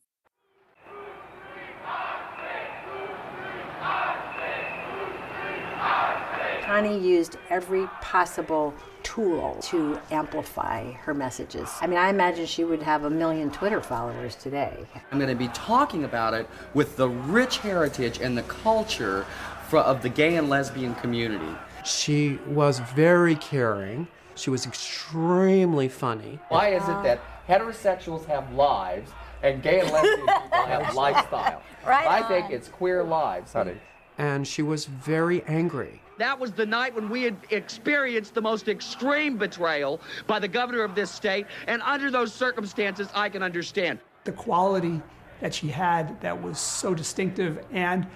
Connie 6.62 6.98
used 6.98 7.36
every 7.50 7.86
possible 8.00 8.74
tool 9.14 9.56
to 9.62 9.98
amplify 10.10 10.90
her 10.92 11.14
messages. 11.14 11.70
I 11.80 11.86
mean, 11.86 11.98
I 11.98 12.08
imagine 12.08 12.46
she 12.46 12.64
would 12.64 12.82
have 12.82 13.04
a 13.04 13.10
million 13.10 13.50
Twitter 13.50 13.80
followers 13.80 14.34
today. 14.34 14.76
I'm 15.12 15.18
going 15.18 15.30
to 15.30 15.36
be 15.36 15.48
talking 15.48 16.04
about 16.04 16.34
it 16.34 16.48
with 16.74 16.96
the 16.96 17.08
rich 17.08 17.58
heritage 17.58 18.18
and 18.20 18.36
the 18.36 18.42
culture 18.42 19.24
of 19.72 20.02
the 20.02 20.08
gay 20.08 20.36
and 20.36 20.48
lesbian 20.48 20.94
community. 20.96 21.52
She 21.84 22.38
was 22.46 22.78
very 22.78 23.34
caring. 23.36 24.08
She 24.36 24.50
was 24.50 24.66
extremely 24.66 25.88
funny. 25.88 26.38
Why 26.48 26.68
is 26.74 26.82
it 26.84 27.02
that 27.02 27.20
heterosexuals 27.48 28.26
have 28.26 28.52
lives 28.52 29.10
and 29.42 29.62
gay 29.62 29.80
and 29.80 29.90
lesbian 29.90 30.26
people 30.26 30.66
have 30.66 30.94
lifestyle? 30.96 31.62
Right. 31.86 32.06
I 32.06 32.26
think 32.28 32.50
it's 32.50 32.68
queer 32.68 33.04
lives, 33.04 33.52
honey. 33.52 33.76
And 34.16 34.46
she 34.46 34.62
was 34.62 34.86
very 34.86 35.42
angry. 35.44 36.00
That 36.18 36.38
was 36.38 36.52
the 36.52 36.66
night 36.66 36.94
when 36.94 37.08
we 37.08 37.22
had 37.22 37.36
experienced 37.50 38.34
the 38.34 38.42
most 38.42 38.68
extreme 38.68 39.36
betrayal 39.36 40.00
by 40.26 40.38
the 40.38 40.48
governor 40.48 40.82
of 40.82 40.94
this 40.94 41.10
state, 41.10 41.46
and 41.66 41.82
under 41.82 42.10
those 42.10 42.32
circumstances, 42.32 43.08
I 43.14 43.28
can 43.28 43.42
understand. 43.42 43.98
The 44.24 44.32
quality 44.32 45.02
that 45.40 45.52
she 45.52 45.68
had 45.68 46.20
that 46.20 46.40
was 46.40 46.58
so 46.58 46.94
distinctive 46.94 47.64
and 47.72 48.06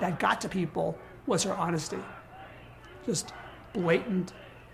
that 0.00 0.18
got 0.18 0.40
to 0.42 0.48
people 0.48 0.98
was 1.26 1.42
her 1.44 1.54
honesty. 1.54 1.98
Just 3.06 3.32
blatant 3.72 4.32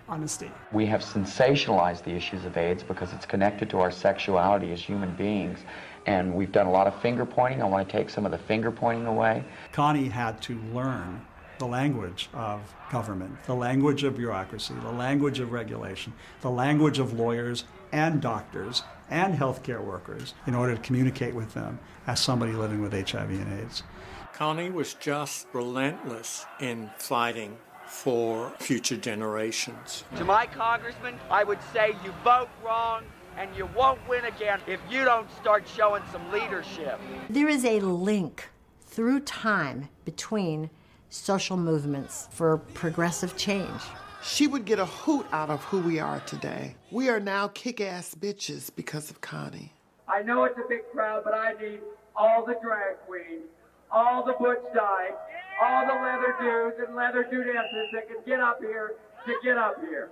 honesty. 0.09 0.51
We 0.73 0.87
have 0.87 1.03
sensationalized 1.03 2.03
the 2.03 2.11
issues 2.11 2.45
of 2.45 2.57
AIDS 2.57 2.83
because 2.83 3.13
it's 3.13 3.27
connected 3.27 3.71
to 3.71 3.79
our 3.79 3.91
sexuality 3.91 4.73
as 4.73 4.81
human 4.81 5.15
beings. 5.15 5.61
And 6.07 6.35
we've 6.35 6.51
done 6.51 6.67
a 6.67 6.71
lot 6.71 6.87
of 6.87 7.01
finger 7.01 7.25
pointing. 7.25 7.63
I 7.63 7.67
want 7.67 7.89
to 7.89 7.97
take 7.97 8.11
some 8.11 8.27
of 8.27 8.33
the 8.33 8.39
finger 8.39 8.73
pointing 8.73 9.07
away. 9.07 9.45
Connie 9.71 10.09
had 10.09 10.43
to 10.43 10.59
learn 10.75 11.25
the 11.63 11.69
language 11.69 12.29
of 12.35 12.75
government, 12.91 13.33
the 13.45 13.55
language 13.55 14.03
of 14.03 14.17
bureaucracy, 14.17 14.75
the 14.83 14.91
language 14.91 15.39
of 15.39 15.53
regulation, 15.53 16.13
the 16.41 16.51
language 16.51 16.99
of 16.99 17.13
lawyers 17.13 17.63
and 17.93 18.21
doctors 18.21 18.83
and 19.11 19.33
healthcare 19.33 19.81
workers 19.81 20.35
in 20.49 20.57
order 20.57 20.75
to 20.75 20.83
communicate 20.83 21.33
with 21.33 21.55
them 21.55 21.79
as 22.09 22.19
somebody 22.19 22.51
living 22.51 22.83
with 22.83 22.93
HIV 22.93 23.31
and 23.31 23.61
AIDS. 23.61 23.85
Connie 24.33 24.71
was 24.71 24.95
just 24.95 25.47
relentless 25.53 26.47
in 26.59 26.91
fighting 26.99 27.57
for 27.87 28.53
future 28.59 28.97
generations. 28.97 30.03
To 30.17 30.25
my 30.25 30.47
congressman, 30.47 31.15
I 31.31 31.45
would 31.45 31.61
say 31.73 31.95
you 32.05 32.13
vote 32.25 32.49
wrong 32.67 33.05
and 33.39 33.49
you 33.57 33.69
won't 33.77 34.01
win 34.09 34.25
again 34.25 34.59
if 34.67 34.81
you 34.91 35.05
don't 35.05 35.31
start 35.41 35.63
showing 35.69 36.03
some 36.11 36.29
leadership. 36.33 36.99
There 37.31 37.49
is 37.49 37.65
a 37.65 37.79
link 37.79 38.49
through 38.85 39.21
time 39.21 39.91
between 40.05 40.69
social 41.13 41.59
movements 41.59 42.27
for 42.31 42.57
progressive 42.73 43.37
change. 43.37 43.83
She 44.23 44.47
would 44.47 44.65
get 44.65 44.79
a 44.79 44.87
hoot 44.87 45.27
out 45.31 45.51
of 45.51 45.63
who 45.65 45.81
we 45.81 46.01
are 46.01 46.21
today. 46.21 46.75
We 46.91 47.11
are 47.11 47.21
now 47.21 47.49
kick 47.49 47.81
ass 47.81 48.15
bitches 48.19 48.71
because 48.75 49.11
of 49.11 49.21
Connie. 49.21 49.73
I 50.09 50.23
know 50.23 50.45
it's 50.45 50.57
a 50.57 50.67
big 50.69 50.89
crowd, 50.91 51.23
but 51.25 51.35
I 51.35 51.53
need 51.61 51.81
all 52.17 52.47
the 52.47 52.57
drag 52.63 52.97
queens, 53.07 53.45
all 53.91 54.25
the 54.25 54.33
butch 54.41 54.65
dykes, 54.73 55.21
all 55.61 55.85
the 55.87 55.93
leather 55.93 56.35
dudes 56.41 56.77
and 56.87 56.97
leather 56.97 57.25
dudesses 57.25 57.89
that 57.93 58.09
can 58.09 58.25
get 58.25 58.41
up 58.41 58.61
here 58.61 58.95
to 59.27 59.33
get 59.45 59.59
up 59.59 59.77
here. 59.81 60.09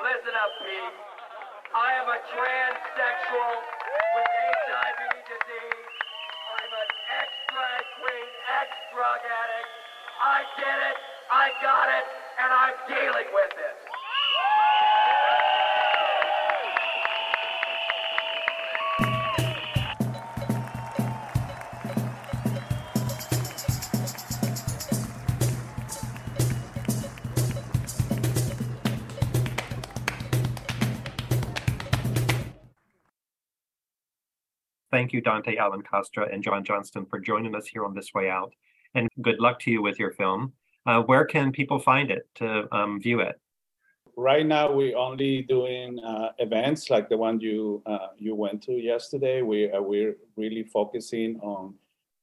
Listen 0.00 0.32
up, 0.32 0.52
Pete. 0.64 0.96
I 1.76 1.92
am 2.00 2.08
a 2.08 2.18
transsexual 2.32 3.52
with 4.16 4.28
HIV 4.32 5.12
disease. 5.28 5.92
I'm 6.56 6.72
an 6.72 6.88
ex-drag 7.20 7.84
queen, 8.00 8.28
ex-drug 8.60 9.20
addict. 9.28 9.81
I 10.24 10.42
get 10.56 10.66
it, 10.66 10.96
I 11.32 11.50
got 11.60 11.88
it, 11.88 12.04
and 12.38 12.52
I'm 12.52 12.74
dealing 12.86 13.26
with 13.34 13.50
it. 13.58 13.76
Thank 34.92 35.12
you, 35.12 35.20
Dante 35.20 35.56
Alencastre 35.56 36.32
and 36.32 36.44
John 36.44 36.62
Johnston, 36.62 37.06
for 37.06 37.18
joining 37.18 37.56
us 37.56 37.66
here 37.66 37.84
on 37.84 37.94
This 37.94 38.14
Way 38.14 38.30
Out. 38.30 38.54
And 38.94 39.08
good 39.20 39.40
luck 39.40 39.58
to 39.60 39.70
you 39.70 39.82
with 39.82 39.98
your 39.98 40.12
film. 40.12 40.52
Uh, 40.86 41.02
where 41.02 41.24
can 41.24 41.52
people 41.52 41.78
find 41.78 42.10
it 42.10 42.28
to 42.36 42.68
um, 42.74 43.00
view 43.00 43.20
it? 43.20 43.40
Right 44.16 44.44
now, 44.44 44.70
we're 44.72 44.96
only 44.96 45.42
doing 45.42 45.98
uh, 46.00 46.32
events 46.38 46.90
like 46.90 47.08
the 47.08 47.16
one 47.16 47.40
you 47.40 47.82
uh, 47.86 48.08
you 48.18 48.34
went 48.34 48.62
to 48.64 48.72
yesterday. 48.72 49.40
We 49.40 49.70
uh, 49.70 49.80
we're 49.80 50.16
really 50.36 50.64
focusing 50.64 51.40
on 51.40 51.74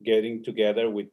getting 0.04 0.44
together 0.44 0.90
with 0.90 1.08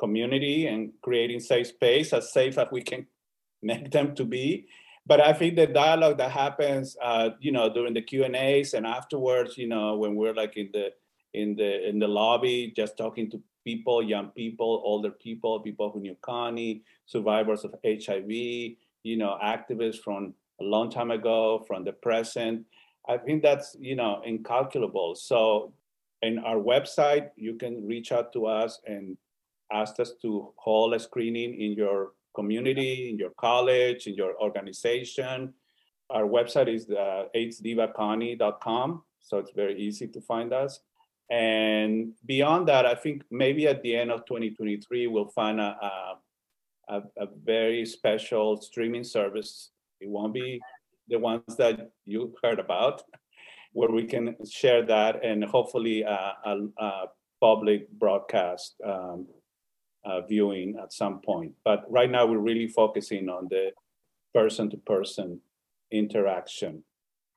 community 0.00 0.68
and 0.68 0.92
creating 1.02 1.40
safe 1.40 1.66
space 1.68 2.12
as 2.12 2.32
safe 2.32 2.56
as 2.58 2.68
we 2.72 2.82
can 2.82 3.06
make 3.62 3.90
them 3.90 4.14
to 4.14 4.24
be 4.24 4.66
but 5.04 5.20
I 5.20 5.32
think 5.32 5.56
the 5.56 5.66
dialogue 5.66 6.18
that 6.18 6.30
happens, 6.30 6.96
uh, 7.02 7.30
you 7.40 7.50
know, 7.50 7.72
during 7.72 7.94
the 7.94 8.02
Q 8.02 8.24
and 8.24 8.36
A's 8.36 8.74
and 8.74 8.86
afterwards, 8.86 9.58
you 9.58 9.66
know, 9.66 9.96
when 9.96 10.14
we're 10.14 10.34
like 10.34 10.56
in 10.56 10.70
the 10.72 10.92
in 11.34 11.56
the 11.56 11.88
in 11.88 11.98
the 11.98 12.06
lobby, 12.06 12.72
just 12.76 12.96
talking 12.96 13.30
to 13.30 13.42
people, 13.64 14.02
young 14.02 14.28
people, 14.28 14.82
older 14.84 15.10
people, 15.10 15.60
people 15.60 15.90
who 15.90 16.00
knew 16.00 16.16
Connie, 16.22 16.82
survivors 17.06 17.64
of 17.64 17.74
HIV, 17.84 18.30
you 18.30 19.16
know, 19.16 19.38
activists 19.42 19.98
from 19.98 20.34
a 20.60 20.64
long 20.64 20.90
time 20.90 21.10
ago, 21.10 21.64
from 21.66 21.84
the 21.84 21.92
present. 21.92 22.64
I 23.08 23.18
think 23.18 23.42
that's 23.42 23.76
you 23.80 23.96
know 23.96 24.22
incalculable. 24.24 25.14
So, 25.14 25.72
in 26.22 26.38
our 26.38 26.56
website, 26.56 27.30
you 27.36 27.54
can 27.54 27.86
reach 27.86 28.12
out 28.12 28.32
to 28.34 28.46
us 28.46 28.80
and 28.86 29.16
ask 29.72 29.98
us 29.98 30.12
to 30.22 30.52
hold 30.56 30.94
a 30.94 31.00
screening 31.00 31.60
in 31.60 31.72
your 31.72 32.12
community, 32.34 33.10
in 33.10 33.18
your 33.18 33.30
college, 33.30 34.06
in 34.06 34.14
your 34.14 34.40
organization. 34.40 35.54
Our 36.10 36.24
website 36.24 36.72
is 36.72 36.90
uh, 36.90 37.24
aidsdivaconnie.com, 37.34 39.02
so 39.20 39.38
it's 39.38 39.52
very 39.52 39.80
easy 39.80 40.06
to 40.08 40.20
find 40.20 40.52
us. 40.52 40.80
And 41.32 42.12
beyond 42.26 42.68
that, 42.68 42.84
I 42.84 42.94
think 42.94 43.22
maybe 43.30 43.66
at 43.66 43.82
the 43.82 43.96
end 43.96 44.12
of 44.12 44.26
2023, 44.26 45.06
we'll 45.06 45.28
find 45.28 45.60
a, 45.60 46.18
a, 46.90 46.96
a 47.16 47.26
very 47.42 47.86
special 47.86 48.60
streaming 48.60 49.02
service. 49.02 49.70
It 50.02 50.10
won't 50.10 50.34
be 50.34 50.60
the 51.08 51.18
ones 51.18 51.56
that 51.56 51.90
you 52.04 52.34
heard 52.42 52.58
about, 52.58 53.02
where 53.72 53.88
we 53.88 54.04
can 54.04 54.36
share 54.44 54.84
that 54.84 55.24
and 55.24 55.42
hopefully 55.42 56.02
a, 56.02 56.34
a, 56.44 56.58
a 56.78 57.04
public 57.40 57.90
broadcast 57.92 58.74
um, 58.86 59.26
uh, 60.04 60.20
viewing 60.20 60.76
at 60.82 60.92
some 60.92 61.20
point. 61.20 61.52
But 61.64 61.90
right 61.90 62.10
now, 62.10 62.26
we're 62.26 62.38
really 62.50 62.68
focusing 62.68 63.30
on 63.30 63.48
the 63.48 63.70
person 64.34 64.68
to 64.68 64.76
person 64.76 65.40
interaction. 65.90 66.84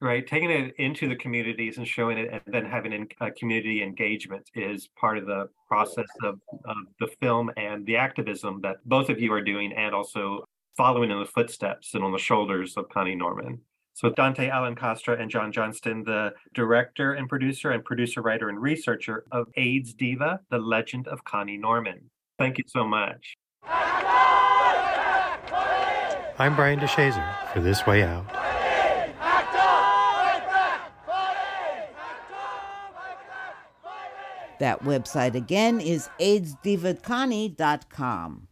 Right. 0.02 0.28
Taking 0.28 0.52
it 0.52 0.76
into 0.78 1.08
the 1.08 1.16
communities 1.16 1.78
and 1.78 1.88
showing 1.88 2.18
it 2.18 2.30
and 2.32 2.42
then 2.48 2.66
having 2.66 2.92
in, 2.92 3.08
uh, 3.22 3.30
community 3.38 3.82
engagement 3.82 4.50
is 4.54 4.90
part 5.00 5.18
of 5.18 5.26
the 5.26 5.48
process 5.70 6.06
of, 6.22 6.40
of 6.66 6.76
the 7.00 7.08
film 7.22 7.50
and 7.56 7.86
the 7.86 7.96
activism 7.96 8.60
that 8.62 8.78
both 8.86 9.10
of 9.10 9.22
you 9.22 9.32
are 9.32 9.42
doing 9.42 9.72
and 9.72 9.96
also 9.96 10.44
following 10.76 11.12
in 11.12 11.20
the 11.20 11.26
footsteps 11.26 11.94
and 11.94 12.04
on 12.04 12.12
the 12.12 12.18
shoulders 12.18 12.76
of 12.76 12.90
Connie 12.90 13.16
Norman. 13.16 13.62
So 13.94 14.10
Dante 14.10 14.50
Alencastre 14.50 15.14
and 15.14 15.32
John 15.32 15.54
Johnston, 15.54 16.04
the 16.04 16.34
director 16.54 17.14
and 17.14 17.30
producer 17.30 17.72
and 17.72 17.82
producer, 17.86 18.22
writer, 18.22 18.50
and 18.50 18.62
researcher 18.62 19.24
of 19.32 19.48
AIDS 19.56 19.94
Diva, 19.94 20.42
The 20.52 20.58
Legend 20.58 21.08
of 21.08 21.24
Connie 21.24 21.56
Norman. 21.56 22.10
Thank 22.38 22.58
you 22.58 22.66
so 22.68 22.86
much. 22.86 23.36
I'm 26.38 26.58
Brian 26.58 26.82
DeShazer 26.82 27.54
for 27.54 27.62
This 27.62 27.88
Way 27.88 28.04
Out. 28.04 28.35
That 34.60 34.84
website 34.84 35.36
again 35.36 35.82
is 35.82 36.10
aidsdivaconnie.com. 36.20 38.48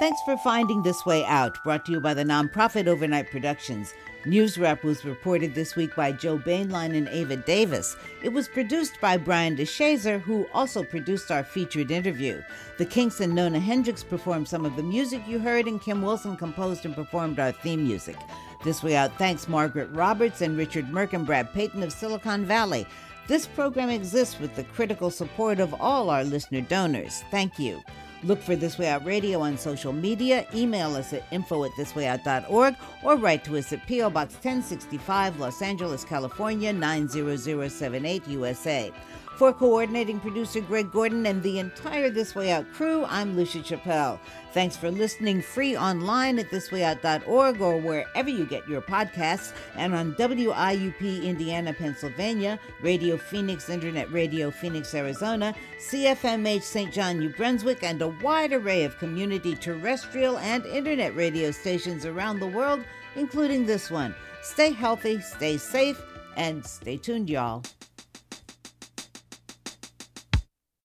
Thanks 0.00 0.22
for 0.24 0.36
finding 0.38 0.82
This 0.82 1.04
Way 1.04 1.26
Out, 1.26 1.62
brought 1.62 1.84
to 1.84 1.92
you 1.92 2.00
by 2.00 2.14
the 2.14 2.24
nonprofit 2.24 2.86
Overnight 2.86 3.30
Productions. 3.30 3.92
News 4.24 4.56
Wrap 4.56 4.82
was 4.82 5.04
reported 5.04 5.54
this 5.54 5.76
week 5.76 5.94
by 5.94 6.12
Joe 6.12 6.38
Bainline 6.38 6.96
and 6.96 7.06
Ava 7.08 7.36
Davis. 7.36 7.96
It 8.22 8.30
was 8.30 8.48
produced 8.48 8.98
by 9.00 9.18
Brian 9.18 9.56
DeShazer, 9.56 10.20
who 10.20 10.46
also 10.54 10.84
produced 10.84 11.30
our 11.30 11.44
featured 11.44 11.90
interview. 11.90 12.40
The 12.78 12.86
Kinks 12.86 13.20
and 13.20 13.34
Nona 13.34 13.60
Hendryx 13.60 14.02
performed 14.02 14.48
some 14.48 14.64
of 14.64 14.76
the 14.76 14.82
music 14.82 15.20
you 15.26 15.38
heard, 15.38 15.66
and 15.66 15.82
Kim 15.82 16.00
Wilson 16.00 16.34
composed 16.34 16.86
and 16.86 16.94
performed 16.94 17.38
our 17.38 17.52
theme 17.52 17.84
music. 17.84 18.16
This 18.62 18.82
Way 18.82 18.96
Out 18.96 19.16
thanks 19.16 19.48
Margaret 19.48 19.88
Roberts 19.92 20.42
and 20.42 20.56
Richard 20.56 20.86
Merck 20.88 21.12
and 21.12 21.24
Brad 21.24 21.52
Payton 21.52 21.82
of 21.82 21.92
Silicon 21.92 22.44
Valley. 22.44 22.86
This 23.26 23.46
program 23.46 23.90
exists 23.90 24.38
with 24.38 24.54
the 24.56 24.64
critical 24.64 25.10
support 25.10 25.60
of 25.60 25.72
all 25.80 26.10
our 26.10 26.24
listener 26.24 26.60
donors. 26.60 27.22
Thank 27.30 27.58
you. 27.58 27.80
Look 28.22 28.42
for 28.42 28.54
This 28.54 28.76
Way 28.76 28.88
Out 28.88 29.06
Radio 29.06 29.40
on 29.40 29.56
social 29.56 29.94
media, 29.94 30.46
email 30.54 30.94
us 30.94 31.14
at 31.14 31.24
info 31.30 31.64
at 31.64 31.70
thiswayout.org, 31.72 32.76
or 33.02 33.16
write 33.16 33.44
to 33.44 33.56
us 33.56 33.72
at 33.72 33.86
P.O. 33.86 34.10
Box 34.10 34.34
1065, 34.34 35.40
Los 35.40 35.62
Angeles, 35.62 36.04
California 36.04 36.70
90078, 36.70 38.28
USA. 38.28 38.92
For 39.40 39.54
coordinating 39.54 40.20
producer 40.20 40.60
Greg 40.60 40.92
Gordon 40.92 41.24
and 41.24 41.42
the 41.42 41.60
entire 41.60 42.10
This 42.10 42.34
Way 42.34 42.52
Out 42.52 42.70
crew, 42.74 43.06
I'm 43.06 43.38
Lucia 43.38 43.60
Chappelle. 43.60 44.18
Thanks 44.52 44.76
for 44.76 44.90
listening 44.90 45.40
free 45.40 45.78
online 45.78 46.38
at 46.38 46.50
thiswayout.org 46.50 47.62
or 47.62 47.78
wherever 47.78 48.28
you 48.28 48.44
get 48.44 48.68
your 48.68 48.82
podcasts 48.82 49.54
and 49.76 49.94
on 49.94 50.12
WIUP 50.16 51.24
Indiana, 51.24 51.72
Pennsylvania, 51.72 52.60
Radio 52.82 53.16
Phoenix, 53.16 53.70
Internet 53.70 54.12
Radio 54.12 54.50
Phoenix, 54.50 54.94
Arizona, 54.94 55.54
CFMH 55.78 56.62
St. 56.62 56.92
John, 56.92 57.18
New 57.18 57.30
Brunswick, 57.30 57.82
and 57.82 58.02
a 58.02 58.08
wide 58.22 58.52
array 58.52 58.84
of 58.84 58.98
community 58.98 59.56
terrestrial 59.56 60.36
and 60.40 60.66
internet 60.66 61.16
radio 61.16 61.50
stations 61.50 62.04
around 62.04 62.40
the 62.40 62.46
world, 62.46 62.84
including 63.16 63.64
this 63.64 63.90
one. 63.90 64.14
Stay 64.42 64.72
healthy, 64.72 65.18
stay 65.22 65.56
safe, 65.56 65.98
and 66.36 66.62
stay 66.62 66.98
tuned, 66.98 67.30
y'all. 67.30 67.62